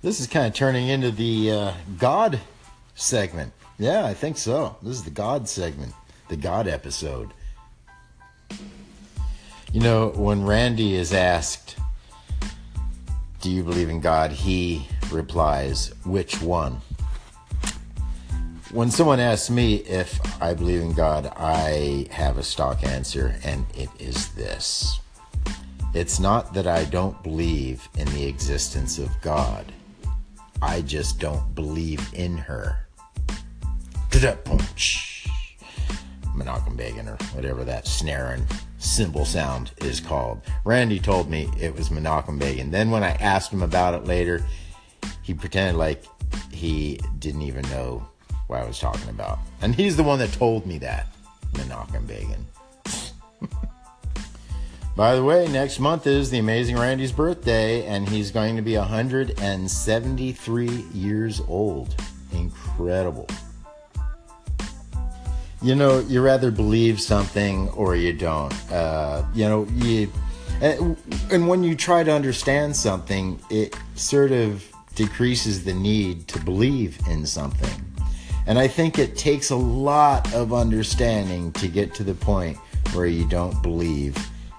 This 0.00 0.20
is 0.20 0.26
kind 0.26 0.46
of 0.46 0.54
turning 0.54 0.88
into 0.88 1.10
the 1.10 1.52
uh, 1.52 1.72
God 1.98 2.40
segment. 2.94 3.52
Yeah, 3.78 4.06
I 4.06 4.14
think 4.14 4.38
so. 4.38 4.76
This 4.82 4.96
is 4.96 5.04
the 5.04 5.10
God 5.10 5.50
segment, 5.50 5.92
the 6.30 6.36
God 6.36 6.66
episode. 6.66 7.34
You 9.70 9.80
know, 9.80 10.08
when 10.16 10.46
Randy 10.46 10.94
is 10.94 11.12
asked, 11.12 11.76
Do 13.42 13.50
you 13.50 13.62
believe 13.62 13.90
in 13.90 14.00
God? 14.00 14.32
he 14.32 14.86
replies, 15.12 15.92
Which 16.04 16.40
one? 16.40 16.80
When 18.72 18.90
someone 18.90 19.18
asks 19.18 19.50
me 19.50 19.76
if 19.76 20.20
I 20.40 20.54
believe 20.54 20.80
in 20.80 20.92
God, 20.92 21.32
I 21.36 22.06
have 22.10 22.38
a 22.38 22.42
stock 22.42 22.84
answer, 22.84 23.34
and 23.44 23.66
it 23.74 23.88
is 23.98 24.28
this 24.34 25.00
It's 25.92 26.20
not 26.20 26.54
that 26.54 26.66
I 26.66 26.84
don't 26.84 27.20
believe 27.22 27.88
in 27.98 28.06
the 28.14 28.26
existence 28.26 28.98
of 28.98 29.10
God, 29.22 29.72
I 30.62 30.82
just 30.82 31.18
don't 31.18 31.54
believe 31.54 32.08
in 32.14 32.36
her. 32.36 32.86
Begin 36.76 37.08
or 37.08 37.16
whatever 37.34 37.62
that 37.64 37.86
snaring 37.86 38.46
cymbal 38.78 39.26
sound 39.26 39.72
is 39.78 40.00
called. 40.00 40.40
Randy 40.64 40.98
told 40.98 41.28
me 41.28 41.50
it 41.60 41.74
was 41.74 41.90
Menachem. 41.90 42.70
Then 42.70 42.90
when 42.90 43.04
I 43.04 43.10
asked 43.16 43.52
him 43.52 43.62
about 43.62 43.94
it 43.94 44.06
later, 44.06 44.42
he 45.30 45.34
pretended 45.34 45.76
like 45.76 46.02
he 46.50 46.98
didn't 47.20 47.42
even 47.42 47.62
know 47.70 48.04
what 48.48 48.60
I 48.60 48.66
was 48.66 48.80
talking 48.80 49.08
about. 49.08 49.38
And 49.62 49.72
he's 49.72 49.96
the 49.96 50.02
one 50.02 50.18
that 50.18 50.32
told 50.32 50.66
me 50.66 50.78
that, 50.78 51.06
Menachem 51.52 52.04
Begin. 52.04 52.44
By 54.96 55.14
the 55.14 55.22
way, 55.22 55.46
next 55.46 55.78
month 55.78 56.08
is 56.08 56.30
the 56.30 56.40
amazing 56.40 56.76
Randy's 56.76 57.12
birthday, 57.12 57.86
and 57.86 58.08
he's 58.08 58.32
going 58.32 58.56
to 58.56 58.62
be 58.62 58.76
173 58.76 60.66
years 60.92 61.40
old. 61.46 61.94
Incredible. 62.32 63.28
You 65.62 65.76
know, 65.76 66.00
you 66.00 66.22
rather 66.22 66.50
believe 66.50 67.00
something 67.00 67.68
or 67.68 67.94
you 67.94 68.12
don't. 68.12 68.52
Uh, 68.72 69.24
you 69.32 69.48
know, 69.48 69.64
you. 69.74 70.10
And 70.60 71.46
when 71.48 71.62
you 71.62 71.76
try 71.76 72.02
to 72.02 72.10
understand 72.10 72.74
something, 72.74 73.40
it 73.48 73.78
sort 73.94 74.32
of 74.32 74.64
decreases 75.00 75.64
the 75.64 75.72
need 75.72 76.28
to 76.28 76.38
believe 76.40 76.98
in 77.08 77.24
something. 77.24 77.82
And 78.46 78.58
I 78.58 78.68
think 78.68 78.98
it 78.98 79.16
takes 79.16 79.48
a 79.48 79.56
lot 79.56 80.30
of 80.34 80.52
understanding 80.52 81.52
to 81.52 81.68
get 81.68 81.94
to 81.94 82.04
the 82.04 82.12
point 82.12 82.58
where 82.92 83.06
you 83.06 83.26
don't 83.26 83.62
believe 83.62 84.14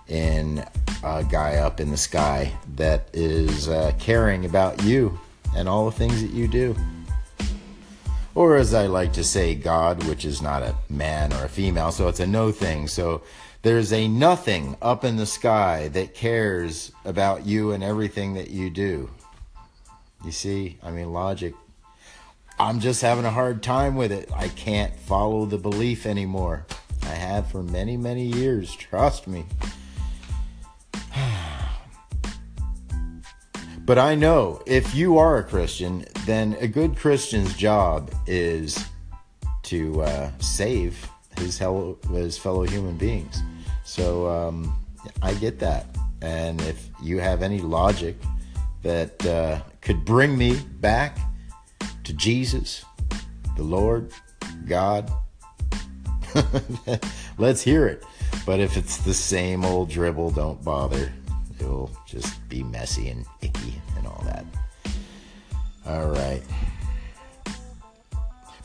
in 0.08 0.66
a 1.04 1.24
guy 1.24 1.58
up 1.58 1.80
in 1.80 1.92
the 1.92 1.98
sky 1.98 2.52
that 2.76 3.08
is 3.14 3.70
uh, 3.70 3.92
caring 4.00 4.46
about 4.46 4.82
you 4.82 5.16
and 5.56 5.70
all 5.70 5.86
the 5.86 5.92
things 5.92 6.24
that 6.24 6.32
you 6.32 6.48
do. 6.48 6.76
Or 8.34 8.58
as 8.58 8.74
I 8.74 8.88
like 8.88 9.14
to 9.14 9.24
say, 9.24 9.54
God, 9.54 10.04
which 10.06 10.26
is 10.26 10.42
not 10.42 10.64
a 10.64 10.74
man 10.90 11.34
or 11.34 11.46
a 11.46 11.50
female, 11.50 11.92
so 11.92 12.08
it's 12.08 12.20
a 12.20 12.26
no 12.26 12.52
thing. 12.52 12.88
So 12.88 13.22
there's 13.62 13.94
a 13.94 14.08
nothing 14.08 14.76
up 14.82 15.06
in 15.06 15.18
the 15.18 15.28
sky 15.28 15.90
that 15.90 16.16
cares 16.16 16.92
about 17.06 17.46
you 17.46 17.74
and 17.74 17.84
everything 17.84 18.34
that 18.34 18.50
you 18.50 18.72
do. 18.72 19.08
You 20.24 20.32
see, 20.32 20.78
I 20.84 20.92
mean, 20.92 21.12
logic. 21.12 21.54
I'm 22.60 22.80
just 22.80 23.02
having 23.02 23.26
a 23.26 23.32
hard 23.32 23.64
time 23.64 23.96
with 23.96 24.12
it. 24.12 24.30
I 24.36 24.50
can't 24.50 24.96
follow 24.96 25.46
the 25.46 25.58
belief 25.58 26.06
anymore. 26.06 26.66
I 27.04 27.16
have 27.16 27.48
for 27.48 27.64
many, 27.64 27.98
many 27.98 28.26
years. 28.26 28.76
Trust 28.76 29.28
me. 29.28 29.46
But 33.84 33.98
I 33.98 34.14
know 34.14 34.62
if 34.68 34.94
you 34.94 35.18
are 35.18 35.40
a 35.40 35.44
Christian, 35.44 36.06
then 36.26 36.56
a 36.60 36.68
good 36.68 36.96
Christian's 36.96 37.56
job 37.56 38.12
is 38.28 38.86
to 39.64 40.04
uh, 40.04 40.32
save 40.40 41.10
his, 41.40 41.58
hell, 41.58 41.98
his 42.14 42.38
fellow 42.38 42.62
human 42.62 42.96
beings. 42.96 43.42
So 43.84 44.30
um, 44.30 44.80
I 45.22 45.34
get 45.34 45.60
that. 45.60 45.88
And 46.22 46.62
if 46.62 46.90
you 47.02 47.18
have 47.18 47.42
any 47.42 47.60
logic 47.60 48.16
that 48.84 49.26
uh, 49.26 49.62
could 49.82 50.06
bring 50.06 50.38
me 50.38 50.60
back 50.80 51.18
to 52.04 52.14
Jesus, 52.14 52.86
the 53.58 53.64
Lord, 53.64 54.12
God, 54.68 55.12
let's 57.38 57.62
hear 57.62 57.88
it. 57.88 58.04
But 58.46 58.60
if 58.60 58.78
it's 58.78 58.98
the 58.98 59.14
same 59.14 59.66
old 59.66 59.90
dribble, 59.90 60.32
don't 60.32 60.64
bother. 60.64 61.12
It'll 61.60 61.92
just 62.08 62.48
be 62.50 62.64
messy 62.64 63.10
and 63.10 63.26
icky 63.42 63.80
and 63.98 64.08
all 64.08 64.24
that. 64.26 64.46
All 65.86 66.10
right. 66.10 66.42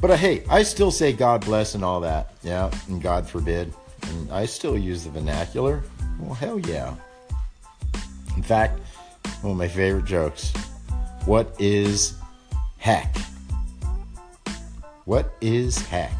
But 0.00 0.10
uh, 0.10 0.16
hey, 0.16 0.44
I 0.48 0.62
still 0.62 0.90
say 0.90 1.12
God 1.12 1.44
bless 1.44 1.74
and 1.74 1.84
all 1.84 2.00
that. 2.00 2.32
Yeah, 2.42 2.70
and 2.88 3.02
God 3.02 3.28
forbid. 3.28 3.72
And 4.02 4.30
I 4.30 4.46
still 4.46 4.76
use 4.76 5.04
the 5.04 5.10
vernacular. 5.10 5.82
Well, 6.20 6.34
hell 6.34 6.60
yeah. 6.60 6.94
In 8.36 8.42
fact, 8.42 8.78
one 9.42 9.52
of 9.52 9.58
my 9.58 9.68
favorite 9.68 10.04
jokes. 10.04 10.52
What 11.26 11.56
is 11.58 12.14
heck? 12.78 13.16
What 15.06 15.34
is 15.40 15.76
heck? 15.76 16.12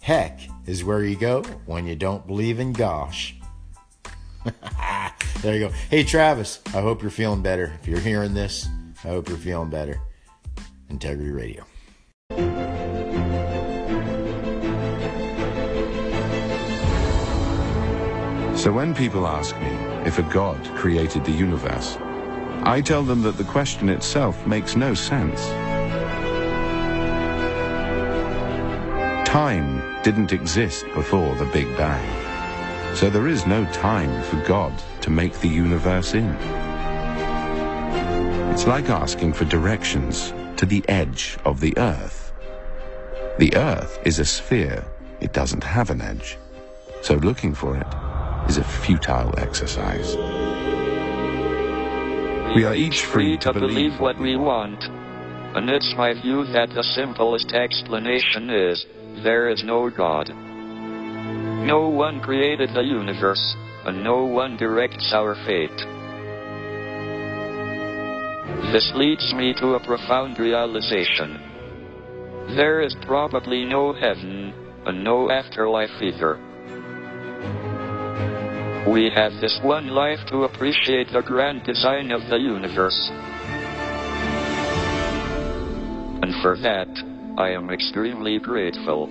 Heck 0.00 0.38
is 0.66 0.84
where 0.84 1.02
you 1.02 1.16
go 1.16 1.42
when 1.66 1.84
you 1.84 1.96
don't 1.96 2.24
believe 2.28 2.60
in 2.60 2.72
gosh. 2.72 3.34
there 5.42 5.54
you 5.54 5.66
go. 5.66 5.74
Hey, 5.90 6.04
Travis, 6.04 6.60
I 6.66 6.80
hope 6.80 7.02
you're 7.02 7.10
feeling 7.10 7.42
better. 7.42 7.76
If 7.82 7.88
you're 7.88 7.98
hearing 7.98 8.34
this, 8.34 8.68
I 9.02 9.08
hope 9.08 9.28
you're 9.28 9.36
feeling 9.36 9.68
better. 9.68 10.00
Integrity 10.88 11.32
Radio. 11.32 11.64
So 18.56 18.70
when 18.70 18.94
people 18.94 19.26
ask 19.26 19.56
me 19.58 19.72
if 20.06 20.20
a 20.20 20.22
God 20.32 20.64
created 20.76 21.24
the 21.24 21.32
universe, 21.32 21.98
I 22.64 22.80
tell 22.80 23.02
them 23.02 23.22
that 23.22 23.36
the 23.36 23.44
question 23.44 23.88
itself 23.88 24.46
makes 24.46 24.76
no 24.76 24.94
sense. 24.94 25.40
Time 29.28 29.82
didn't 30.04 30.32
exist 30.32 30.84
before 30.94 31.34
the 31.34 31.44
Big 31.46 31.66
Bang. 31.76 32.94
So 32.94 33.10
there 33.10 33.26
is 33.26 33.46
no 33.46 33.64
time 33.72 34.22
for 34.24 34.36
God 34.46 34.72
to 35.00 35.10
make 35.10 35.32
the 35.40 35.48
universe 35.48 36.14
in. 36.14 36.36
It's 38.52 38.66
like 38.66 38.88
asking 38.90 39.32
for 39.32 39.44
directions 39.46 40.32
to 40.56 40.64
the 40.64 40.84
edge 40.88 41.38
of 41.44 41.58
the 41.58 41.76
Earth. 41.78 42.32
The 43.38 43.56
Earth 43.56 43.98
is 44.04 44.20
a 44.20 44.24
sphere. 44.24 44.84
It 45.20 45.32
doesn't 45.32 45.64
have 45.64 45.90
an 45.90 46.00
edge. 46.00 46.38
So 47.00 47.14
looking 47.14 47.54
for 47.54 47.76
it 47.76 47.86
is 48.48 48.58
a 48.58 48.64
futile 48.64 49.34
exercise. 49.38 50.16
We 52.54 52.64
are 52.64 52.74
each 52.74 53.06
free 53.06 53.38
to 53.38 53.52
believe 53.54 53.98
what 53.98 54.18
we 54.18 54.36
want. 54.36 54.84
And 54.84 55.70
it's 55.70 55.94
my 55.96 56.12
view 56.12 56.44
that 56.52 56.68
the 56.74 56.82
simplest 56.82 57.52
explanation 57.52 58.50
is 58.50 58.84
there 59.24 59.48
is 59.48 59.64
no 59.64 59.88
God. 59.88 60.28
No 61.64 61.88
one 61.88 62.20
created 62.20 62.68
the 62.74 62.82
universe, 62.82 63.56
and 63.86 64.04
no 64.04 64.24
one 64.24 64.58
directs 64.58 65.14
our 65.14 65.34
fate. 65.46 65.80
This 68.70 68.92
leads 68.94 69.32
me 69.32 69.54
to 69.54 69.74
a 69.74 69.86
profound 69.86 70.38
realization. 70.38 71.40
There 72.54 72.82
is 72.82 72.94
probably 73.06 73.64
no 73.64 73.94
heaven, 73.94 74.52
and 74.84 75.02
no 75.02 75.30
afterlife 75.30 76.02
either. 76.02 76.38
We 78.86 79.10
have 79.14 79.40
this 79.40 79.60
one 79.62 79.86
life 79.86 80.18
to 80.26 80.42
appreciate 80.42 81.06
the 81.12 81.22
grand 81.22 81.62
design 81.62 82.10
of 82.10 82.28
the 82.28 82.36
universe. 82.36 83.10
And 86.20 86.34
for 86.42 86.58
that, 86.58 86.88
I 87.38 87.50
am 87.50 87.70
extremely 87.70 88.40
grateful. 88.40 89.08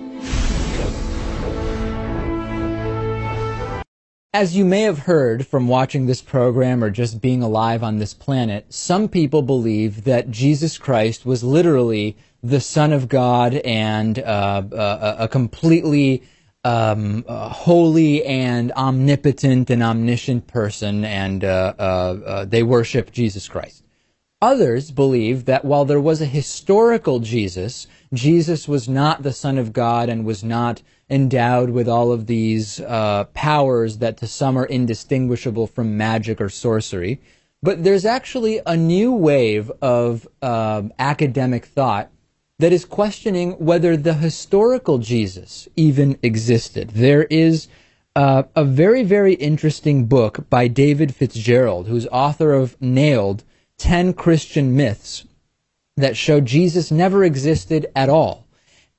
As 4.34 4.54
you 4.54 4.66
may 4.66 4.82
have 4.82 4.98
heard 4.98 5.46
from 5.46 5.68
watching 5.68 6.04
this 6.04 6.20
program 6.20 6.84
or 6.84 6.90
just 6.90 7.22
being 7.22 7.42
alive 7.42 7.82
on 7.82 7.96
this 7.96 8.12
planet, 8.12 8.66
some 8.68 9.08
people 9.08 9.40
believe 9.40 10.04
that 10.04 10.30
Jesus 10.30 10.76
Christ 10.76 11.24
was 11.24 11.42
literally 11.42 12.18
the 12.42 12.60
Son 12.60 12.92
of 12.92 13.08
God 13.08 13.54
and 13.54 14.18
uh, 14.18 14.62
uh, 14.70 15.16
a 15.18 15.28
completely 15.28 16.24
um, 16.64 17.24
uh, 17.26 17.48
holy 17.48 18.24
and 18.24 18.72
omnipotent 18.72 19.70
and 19.70 19.82
omniscient 19.82 20.46
person, 20.46 21.04
and 21.04 21.44
uh, 21.44 21.74
uh, 21.78 21.82
uh, 21.82 22.44
they 22.44 22.62
worship 22.62 23.10
Jesus 23.10 23.48
Christ. 23.48 23.82
Others 24.40 24.90
believe 24.90 25.44
that 25.44 25.64
while 25.64 25.84
there 25.84 26.00
was 26.00 26.20
a 26.20 26.26
historical 26.26 27.20
Jesus, 27.20 27.86
Jesus 28.12 28.66
was 28.66 28.88
not 28.88 29.22
the 29.22 29.32
Son 29.32 29.56
of 29.56 29.72
God 29.72 30.08
and 30.08 30.24
was 30.24 30.42
not 30.42 30.82
endowed 31.08 31.70
with 31.70 31.88
all 31.88 32.10
of 32.10 32.26
these 32.26 32.80
uh, 32.80 33.24
powers 33.34 33.98
that 33.98 34.16
to 34.16 34.26
some 34.26 34.56
are 34.56 34.66
indistinguishable 34.66 35.68
from 35.68 35.96
magic 35.96 36.40
or 36.40 36.48
sorcery. 36.48 37.20
But 37.62 37.84
there's 37.84 38.04
actually 38.04 38.60
a 38.66 38.76
new 38.76 39.12
wave 39.12 39.70
of 39.80 40.26
uh, 40.42 40.82
academic 40.98 41.66
thought 41.66 42.10
that 42.58 42.72
is 42.72 42.84
questioning 42.84 43.52
whether 43.52 43.96
the 43.96 44.14
historical 44.14 44.98
Jesus 44.98 45.68
even 45.76 46.18
existed. 46.22 46.90
There 46.90 47.24
is 47.24 47.68
uh, 48.14 48.44
a 48.54 48.64
very, 48.64 49.02
very 49.02 49.34
interesting 49.34 50.06
book 50.06 50.48
by 50.50 50.68
David 50.68 51.14
Fitzgerald, 51.14 51.86
who's 51.86 52.06
author 52.08 52.52
of 52.52 52.80
Nailed 52.80 53.44
10 53.78 54.12
Christian 54.14 54.76
Myths 54.76 55.24
that 55.96 56.16
show 56.16 56.40
Jesus 56.40 56.90
never 56.90 57.24
existed 57.24 57.86
at 57.96 58.08
all. 58.08 58.46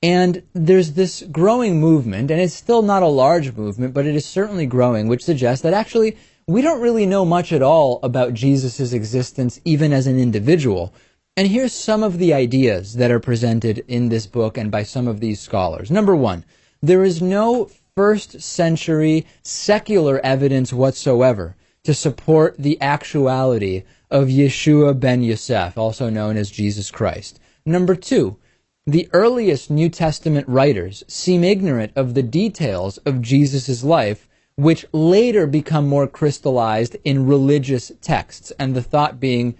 And 0.01 0.43
there's 0.53 0.93
this 0.93 1.23
growing 1.31 1.79
movement, 1.79 2.29
and 2.29 2.41
it's 2.41 2.53
still 2.53 2.81
not 2.81 3.03
a 3.03 3.07
large 3.07 3.55
movement, 3.55 3.93
but 3.93 4.05
it 4.05 4.15
is 4.15 4.25
certainly 4.25 4.65
growing, 4.65 5.07
which 5.07 5.23
suggests 5.23 5.63
that 5.63 5.73
actually 5.73 6.17
we 6.45 6.61
don't 6.61 6.81
really 6.81 7.05
know 7.05 7.23
much 7.23 7.53
at 7.53 7.61
all 7.61 7.99
about 8.03 8.33
Jesus' 8.33 8.91
existence, 8.91 9.61
even 9.63 9.93
as 9.93 10.07
an 10.07 10.19
individual. 10.19 10.93
And 11.35 11.47
here's 11.47 11.73
some 11.73 12.03
of 12.03 12.19
the 12.19 12.31
ideas 12.31 12.93
that 12.93 13.09
are 13.09 13.19
presented 13.19 13.83
in 13.87 14.09
this 14.09 14.27
book 14.27 14.55
and 14.55 14.69
by 14.69 14.83
some 14.83 15.07
of 15.07 15.19
these 15.19 15.39
scholars. 15.39 15.89
Number 15.89 16.15
one, 16.15 16.45
there 16.79 17.03
is 17.03 17.23
no 17.23 17.71
first 17.95 18.39
century 18.39 19.25
secular 19.41 20.19
evidence 20.23 20.71
whatsoever 20.71 21.55
to 21.85 21.93
support 21.95 22.55
the 22.59 22.79
actuality 22.79 23.81
of 24.11 24.27
Yeshua 24.27 24.99
ben 24.99 25.23
Yosef, 25.23 25.75
also 25.75 26.07
known 26.07 26.37
as 26.37 26.51
Jesus 26.51 26.91
Christ. 26.91 27.39
Number 27.65 27.95
two, 27.95 28.37
the 28.85 29.09
earliest 29.11 29.71
New 29.71 29.89
Testament 29.89 30.47
writers 30.47 31.03
seem 31.07 31.43
ignorant 31.43 31.93
of 31.95 32.13
the 32.13 32.21
details 32.21 32.97
of 32.99 33.23
Jesus' 33.23 33.83
life, 33.83 34.29
which 34.55 34.85
later 34.91 35.47
become 35.47 35.87
more 35.87 36.07
crystallized 36.07 36.95
in 37.03 37.25
religious 37.25 37.91
texts. 38.01 38.51
And 38.59 38.75
the 38.75 38.83
thought 38.83 39.19
being, 39.19 39.55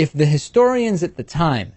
if 0.00 0.14
the 0.14 0.24
historians 0.24 1.02
at 1.02 1.16
the 1.18 1.22
time 1.22 1.74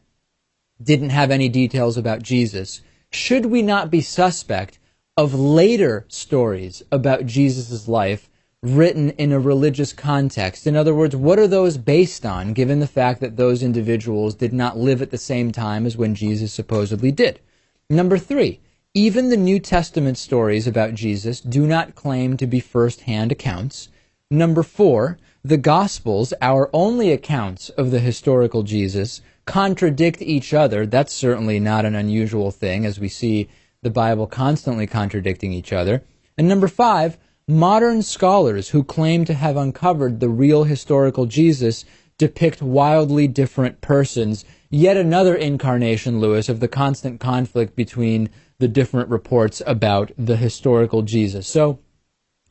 didn't 0.82 1.10
have 1.10 1.30
any 1.30 1.50
details 1.50 1.98
about 1.98 2.24
Jesus, 2.24 2.80
should 3.12 3.48
we 3.48 3.62
not 3.62 3.92
be 3.92 4.00
suspect 4.00 4.80
of 5.18 5.34
later 5.34 6.06
stories 6.08 6.82
about 6.90 7.26
Jesus' 7.26 7.86
life 7.86 8.30
written 8.62 9.10
in 9.10 9.34
a 9.34 9.42
religious 9.42 9.92
context? 9.92 10.66
In 10.66 10.78
other 10.78 10.96
words, 10.96 11.18
what 11.18 11.38
are 11.38 11.50
those 11.50 11.78
based 11.78 12.26
on, 12.26 12.54
given 12.54 12.80
the 12.80 12.88
fact 12.88 13.20
that 13.20 13.36
those 13.36 13.62
individuals 13.62 14.36
did 14.36 14.54
not 14.54 14.78
live 14.78 15.02
at 15.02 15.12
the 15.12 15.18
same 15.18 15.52
time 15.52 15.86
as 15.86 15.98
when 15.98 16.16
Jesus 16.16 16.54
supposedly 16.54 17.12
did? 17.12 17.42
Number 17.90 18.18
three, 18.18 18.62
Even 18.94 19.30
the 19.30 19.38
New 19.38 19.60
Testament 19.60 20.18
stories 20.18 20.66
about 20.66 20.94
Jesus 20.94 21.42
do 21.42 21.68
not 21.68 21.96
claim 21.96 22.38
to 22.38 22.48
be 22.48 22.60
first 22.62 23.02
hand 23.02 23.32
accounts. 23.34 23.90
Number 24.30 24.62
four, 24.62 25.18
the 25.44 25.58
Gospels, 25.58 26.34
our 26.42 26.70
only 26.74 27.12
accounts 27.12 27.70
of 27.70 27.92
the 27.92 28.00
historical 28.00 28.64
Jesus, 28.64 29.22
contradict 29.46 30.22
each 30.22 30.54
other. 30.54 30.86
That's 30.86 31.14
certainly 31.14 31.60
not 31.60 31.86
an 31.86 31.96
unusual 31.96 32.50
thing, 32.52 32.86
as 32.86 33.00
we 33.00 33.10
see 33.10 33.50
the 33.82 33.90
Bible 33.90 34.26
constantly 34.26 34.88
contradicting 34.88 35.52
each 35.52 35.74
other. 35.74 36.04
And 36.38 36.48
number 36.48 36.70
five, 36.70 37.18
modern 37.48 38.02
scholars 38.02 38.70
who 38.70 38.84
claim 38.84 39.26
to 39.26 39.34
have 39.34 39.58
uncovered 39.58 40.20
the 40.20 40.30
real 40.30 40.64
historical 40.64 41.26
Jesus 41.26 41.84
depict 42.18 42.62
wildly 42.62 43.28
different 43.28 43.82
persons. 43.82 44.46
Yet 44.70 44.96
another 44.96 45.36
incarnation, 45.36 46.22
Lewis, 46.22 46.48
of 46.48 46.62
the 46.62 46.70
constant 46.70 47.20
conflict 47.20 47.76
between 47.76 48.30
the 48.60 48.70
different 48.70 49.10
reports 49.10 49.62
about 49.68 50.12
the 50.18 50.38
historical 50.38 51.02
Jesus. 51.02 51.48
So 51.48 51.80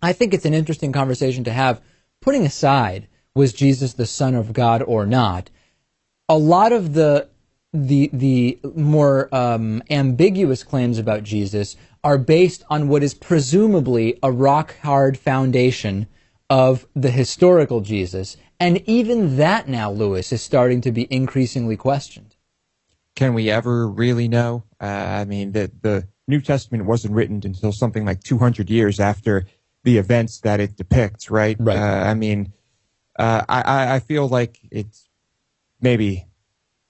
I 0.03 0.13
think 0.13 0.35
it's 0.35 0.45
an 0.45 0.53
interesting 0.53 0.93
conversation 0.93 1.45
to 1.45 1.53
have, 1.53 1.81
putting 2.23 2.47
aside 2.47 3.09
was 3.35 3.53
Jesus 3.53 3.93
the 3.93 4.07
Son 4.07 4.35
of 4.35 4.55
God 4.55 4.83
or 4.83 5.05
not. 5.05 5.51
A 6.29 6.39
lot 6.39 6.73
of 6.73 6.95
the 6.95 7.29
the 7.75 8.11
the 8.13 8.59
more 8.75 9.35
um, 9.35 9.83
ambiguous 9.91 10.63
claims 10.63 10.99
about 10.99 11.23
Jesus 11.23 11.77
are 12.05 12.19
based 12.19 12.65
on 12.69 12.89
what 12.89 13.03
is 13.03 13.15
presumably 13.15 14.19
a 14.23 14.31
rock 14.31 14.77
hard 14.81 15.19
foundation 15.19 16.07
of 16.51 16.87
the 16.95 17.11
historical 17.11 17.81
Jesus, 17.81 18.37
and 18.61 18.83
even 18.89 19.37
that 19.37 19.69
now, 19.69 19.91
Lewis, 19.91 20.33
is 20.33 20.43
starting 20.43 20.81
to 20.83 20.93
be 20.93 21.07
increasingly 21.11 21.77
questioned. 21.77 22.37
Can 23.17 23.35
we 23.35 23.51
ever 23.51 23.89
really 23.89 24.29
know? 24.29 24.65
Uh, 24.81 24.85
I 24.85 25.25
mean, 25.25 25.53
the 25.53 25.71
the 25.81 26.09
New 26.29 26.41
Testament 26.41 26.85
wasn't 26.85 27.15
written 27.15 27.41
until 27.45 27.73
something 27.73 28.05
like 28.05 28.23
200 28.23 28.71
years 28.71 29.01
after 29.01 29.47
the 29.85 29.99
events 29.99 30.41
that 30.41 30.61
it 30.61 30.77
depicts, 30.77 31.31
right? 31.31 31.57
Right. 31.59 31.77
Uh, 31.77 32.05
I 32.09 32.15
mean, 32.15 32.53
uh, 33.19 33.45
I 33.49 33.95
I 33.95 33.99
feel 34.01 34.29
like 34.29 34.59
it's 34.71 35.09
maybe 35.81 36.27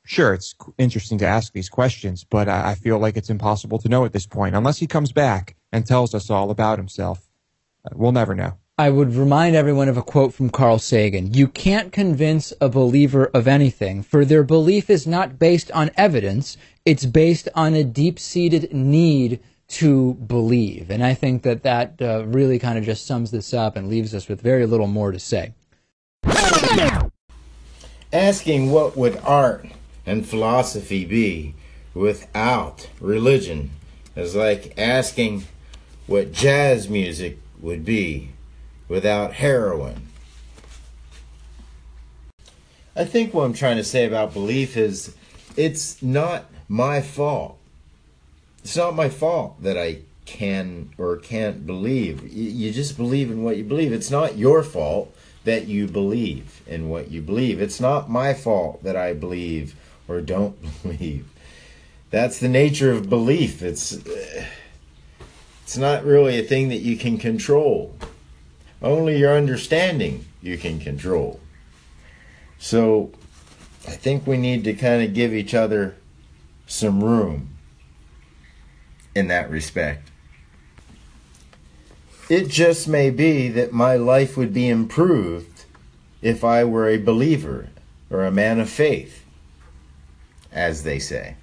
sure 0.04 0.34
it's 0.34 0.54
interesting 0.78 1.18
to 1.18 1.26
ask 1.26 1.52
these 1.52 1.68
questions, 1.68 2.24
but 2.24 2.48
I, 2.48 2.70
I 2.70 2.74
feel 2.74 2.98
like 2.98 3.16
it's 3.16 3.30
impossible 3.30 3.78
to 3.78 3.88
know 3.88 4.04
at 4.04 4.12
this 4.12 4.26
point 4.26 4.54
unless 4.54 4.78
he 4.78 4.86
comes 4.86 5.12
back 5.12 5.56
and 5.72 5.86
tells 5.86 6.14
us 6.14 6.30
all 6.30 6.50
about 6.50 6.78
himself. 6.78 7.28
Uh, 7.84 7.90
we'll 7.94 8.12
never 8.12 8.34
know. 8.34 8.54
I 8.78 8.90
would 8.90 9.14
remind 9.14 9.54
everyone 9.54 9.88
of 9.88 9.96
a 9.96 10.02
quote 10.02 10.32
from 10.32 10.50
Carl 10.50 10.78
Sagan. 10.78 11.34
You 11.34 11.46
can't 11.46 11.92
convince 11.92 12.52
a 12.60 12.68
believer 12.68 13.26
of 13.34 13.46
anything, 13.46 14.02
for 14.02 14.24
their 14.24 14.42
belief 14.42 14.88
is 14.88 15.06
not 15.06 15.38
based 15.38 15.70
on 15.72 15.90
evidence, 15.96 16.56
it's 16.84 17.04
based 17.04 17.48
on 17.54 17.74
a 17.74 17.84
deep 17.84 18.18
seated 18.18 18.72
need 18.72 19.40
to 19.72 20.14
believe. 20.14 20.90
And 20.90 21.02
I 21.02 21.14
think 21.14 21.42
that 21.42 21.62
that 21.62 22.00
uh, 22.00 22.24
really 22.26 22.58
kind 22.58 22.78
of 22.78 22.84
just 22.84 23.06
sums 23.06 23.30
this 23.30 23.54
up 23.54 23.74
and 23.74 23.88
leaves 23.88 24.14
us 24.14 24.28
with 24.28 24.40
very 24.40 24.66
little 24.66 24.86
more 24.86 25.12
to 25.12 25.18
say. 25.18 25.54
Asking 28.12 28.70
what 28.70 28.96
would 28.96 29.16
art 29.24 29.66
and 30.04 30.26
philosophy 30.26 31.06
be 31.06 31.54
without 31.94 32.90
religion 33.00 33.70
is 34.14 34.36
like 34.36 34.74
asking 34.76 35.44
what 36.06 36.32
jazz 36.32 36.90
music 36.90 37.38
would 37.58 37.84
be 37.84 38.28
without 38.88 39.34
heroin. 39.34 40.08
I 42.94 43.06
think 43.06 43.32
what 43.32 43.44
I'm 43.44 43.54
trying 43.54 43.78
to 43.78 43.84
say 43.84 44.04
about 44.04 44.34
belief 44.34 44.76
is 44.76 45.16
it's 45.56 46.02
not 46.02 46.44
my 46.68 47.00
fault. 47.00 47.58
It's 48.62 48.76
not 48.76 48.94
my 48.94 49.08
fault 49.08 49.62
that 49.62 49.76
I 49.76 49.98
can 50.24 50.90
or 50.98 51.16
can't 51.16 51.66
believe. 51.66 52.32
You 52.32 52.72
just 52.72 52.96
believe 52.96 53.30
in 53.30 53.42
what 53.42 53.56
you 53.56 53.64
believe. 53.64 53.92
It's 53.92 54.10
not 54.10 54.38
your 54.38 54.62
fault 54.62 55.14
that 55.44 55.66
you 55.66 55.88
believe 55.88 56.62
in 56.66 56.88
what 56.88 57.10
you 57.10 57.20
believe. 57.20 57.60
It's 57.60 57.80
not 57.80 58.08
my 58.08 58.32
fault 58.32 58.82
that 58.84 58.96
I 58.96 59.14
believe 59.14 59.74
or 60.06 60.20
don't 60.20 60.56
believe. 60.82 61.28
That's 62.10 62.38
the 62.38 62.48
nature 62.48 62.92
of 62.92 63.08
belief. 63.08 63.62
It's 63.62 63.94
uh, 64.06 64.44
it's 65.64 65.76
not 65.76 66.04
really 66.04 66.38
a 66.38 66.42
thing 66.42 66.68
that 66.68 66.80
you 66.80 66.96
can 66.96 67.18
control. 67.18 67.96
Only 68.82 69.18
your 69.18 69.36
understanding 69.36 70.26
you 70.42 70.58
can 70.58 70.78
control. 70.78 71.40
So 72.58 73.10
I 73.88 73.92
think 73.92 74.26
we 74.26 74.36
need 74.36 74.64
to 74.64 74.74
kind 74.74 75.02
of 75.02 75.14
give 75.14 75.32
each 75.32 75.54
other 75.54 75.96
some 76.66 77.02
room 77.02 77.48
in 79.14 79.28
that 79.28 79.50
respect. 79.50 80.10
It 82.28 82.48
just 82.48 82.88
may 82.88 83.10
be 83.10 83.48
that 83.48 83.72
my 83.72 83.96
life 83.96 84.36
would 84.36 84.54
be 84.54 84.68
improved 84.68 85.64
if 86.22 86.44
I 86.44 86.64
were 86.64 86.88
a 86.88 86.96
believer 86.96 87.68
or 88.10 88.24
a 88.24 88.30
man 88.30 88.60
of 88.60 88.70
faith, 88.70 89.24
as 90.52 90.82
they 90.82 90.98
say. 90.98 91.36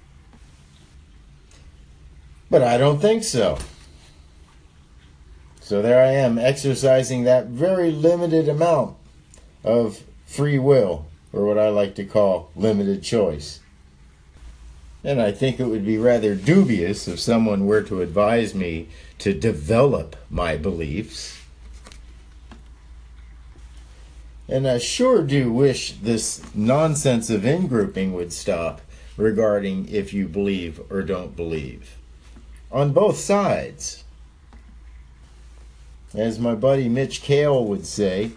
But 2.50 2.62
I 2.62 2.78
don't 2.78 3.00
think 3.00 3.22
so. 3.22 3.58
So 5.60 5.82
there 5.82 6.04
I 6.04 6.10
am, 6.10 6.38
exercising 6.38 7.22
that 7.24 7.46
very 7.46 7.92
limited 7.92 8.48
amount 8.48 8.96
of 9.62 10.02
free 10.26 10.58
will, 10.58 11.06
or 11.32 11.44
what 11.44 11.58
I 11.58 11.68
like 11.68 11.94
to 11.96 12.04
call 12.04 12.50
limited 12.56 13.04
choice. 13.04 13.60
And 15.02 15.20
I 15.20 15.32
think 15.32 15.58
it 15.58 15.66
would 15.66 15.86
be 15.86 15.96
rather 15.96 16.34
dubious 16.34 17.08
if 17.08 17.18
someone 17.18 17.66
were 17.66 17.82
to 17.82 18.02
advise 18.02 18.54
me 18.54 18.88
to 19.18 19.32
develop 19.32 20.16
my 20.28 20.56
beliefs. 20.56 21.40
And 24.48 24.66
I 24.66 24.78
sure 24.78 25.22
do 25.22 25.52
wish 25.52 25.92
this 25.92 26.42
nonsense 26.54 27.30
of 27.30 27.46
in 27.46 27.68
grouping 27.68 28.12
would 28.12 28.32
stop 28.32 28.80
regarding 29.16 29.88
if 29.88 30.12
you 30.12 30.26
believe 30.26 30.80
or 30.90 31.02
don't 31.02 31.36
believe. 31.36 31.96
On 32.72 32.92
both 32.92 33.16
sides. 33.16 34.04
As 36.12 36.40
my 36.40 36.56
buddy 36.56 36.88
Mitch 36.88 37.22
Kale 37.22 37.64
would 37.64 37.86
say, 37.86 38.32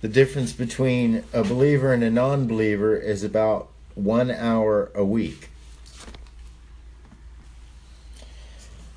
the 0.00 0.08
difference 0.08 0.52
between 0.52 1.24
a 1.32 1.44
believer 1.44 1.92
and 1.92 2.02
a 2.02 2.10
non 2.10 2.46
believer 2.46 2.96
is 2.96 3.22
about 3.22 3.68
one 3.96 4.30
hour 4.30 4.92
a 4.94 5.04
week. 5.04 5.48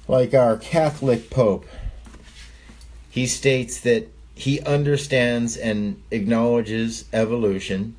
Like 0.08 0.34
our 0.36 0.58
Catholic 0.58 1.30
Pope, 1.30 1.66
he 3.10 3.26
states 3.26 3.80
that 3.80 4.12
he 4.36 4.62
understands 4.62 5.58
and 5.58 6.02
acknowledges 6.12 7.06
evolution, 7.12 7.95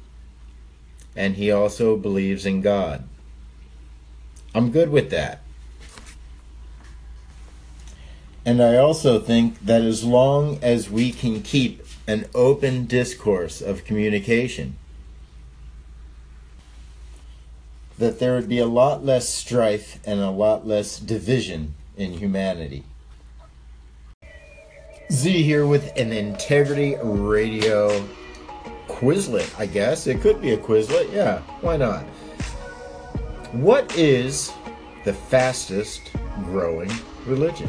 and 1.17 1.35
he 1.35 1.51
also 1.51 1.97
believes 1.97 2.47
in 2.47 2.61
God. 2.61 3.05
I'm 4.55 4.71
good 4.71 4.91
with 4.91 5.11
that. 5.11 5.43
And 8.45 8.63
I 8.63 8.77
also 8.77 9.21
think 9.21 9.61
that 9.61 9.83
as 9.83 10.03
long 10.03 10.59
as 10.63 10.91
we 10.91 11.13
can 11.13 11.43
keep 11.43 11.85
an 12.07 12.27
open 12.35 12.87
discourse 12.87 13.61
of 13.61 13.85
communication, 13.85 14.77
that 18.01 18.19
there 18.19 18.35
would 18.35 18.49
be 18.49 18.59
a 18.59 18.67
lot 18.67 19.05
less 19.05 19.29
strife 19.29 20.01
and 20.07 20.21
a 20.21 20.31
lot 20.31 20.67
less 20.67 20.99
division 20.99 21.75
in 21.99 22.15
humanity. 22.15 22.83
Z 25.13 25.43
here 25.43 25.67
with 25.67 25.95
an 25.99 26.11
Integrity 26.11 26.97
Radio 27.03 28.09
Quizlet, 28.89 29.55
I 29.61 29.67
guess. 29.67 30.07
It 30.07 30.23
could 30.23 30.41
be 30.41 30.53
a 30.53 30.57
Quizlet, 30.57 31.13
yeah, 31.13 31.41
why 31.61 31.77
not? 31.77 32.05
What 33.53 33.95
is 33.99 34.51
the 35.05 35.13
fastest 35.13 36.01
growing 36.45 36.91
religion? 37.27 37.69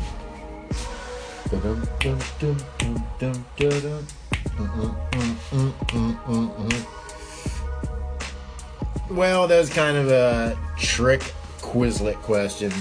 Well, 9.11 9.45
that's 9.45 9.69
kind 9.69 9.97
of 9.97 10.09
a 10.09 10.57
trick 10.77 11.33
Quizlet 11.59 12.15
question 12.21 12.71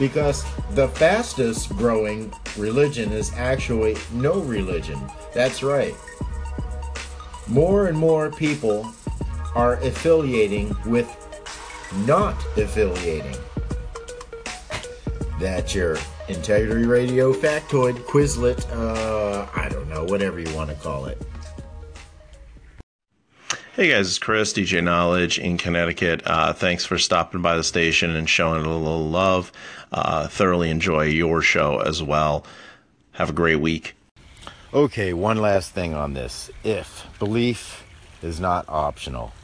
because 0.00 0.44
the 0.72 0.88
fastest 0.88 1.70
growing 1.76 2.32
religion 2.56 3.12
is 3.12 3.32
actually 3.34 3.96
no 4.12 4.40
religion. 4.40 5.00
That's 5.32 5.62
right. 5.62 5.94
More 7.46 7.86
and 7.86 7.96
more 7.96 8.32
people 8.32 8.92
are 9.54 9.74
affiliating 9.74 10.74
with 10.86 11.08
not 12.04 12.34
affiliating. 12.56 13.36
That's 15.38 15.72
your 15.72 15.98
Integrity 16.28 16.84
Radio 16.84 17.32
Factoid 17.32 17.94
Quizlet, 18.06 18.68
uh, 18.72 19.46
I 19.54 19.68
don't 19.68 19.88
know, 19.88 20.02
whatever 20.02 20.40
you 20.40 20.52
want 20.52 20.70
to 20.70 20.76
call 20.76 21.06
it. 21.06 21.22
Hey 23.76 23.90
guys, 23.90 24.08
it's 24.08 24.18
Chris, 24.18 24.54
DJ 24.54 24.82
Knowledge 24.82 25.38
in 25.38 25.58
Connecticut. 25.58 26.22
Uh, 26.24 26.54
thanks 26.54 26.86
for 26.86 26.96
stopping 26.96 27.42
by 27.42 27.58
the 27.58 27.62
station 27.62 28.16
and 28.16 28.26
showing 28.26 28.64
a 28.64 28.72
little 28.74 29.06
love. 29.06 29.52
Uh, 29.92 30.28
thoroughly 30.28 30.70
enjoy 30.70 31.02
your 31.04 31.42
show 31.42 31.80
as 31.80 32.02
well. 32.02 32.46
Have 33.12 33.28
a 33.28 33.34
great 33.34 33.60
week. 33.60 33.94
Okay, 34.72 35.12
one 35.12 35.36
last 35.36 35.72
thing 35.72 35.92
on 35.92 36.14
this. 36.14 36.50
If 36.64 37.06
belief 37.18 37.84
is 38.22 38.40
not 38.40 38.64
optional, 38.66 39.34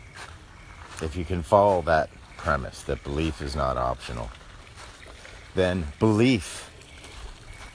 if 1.03 1.15
you 1.15 1.27
can 1.27 1.43
follow 1.43 1.83
that 1.83 2.09
premise 2.39 2.81
that 2.85 3.05
belief 3.05 3.43
is 3.43 3.55
not 3.55 3.77
optional, 3.77 4.31
then 5.55 5.89
belief 5.99 6.71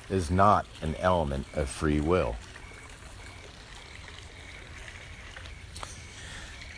is 0.09 0.31
not 0.31 0.65
an 0.81 0.95
element 0.95 1.45
of 1.53 1.69
free 1.69 1.99
will. 1.99 2.35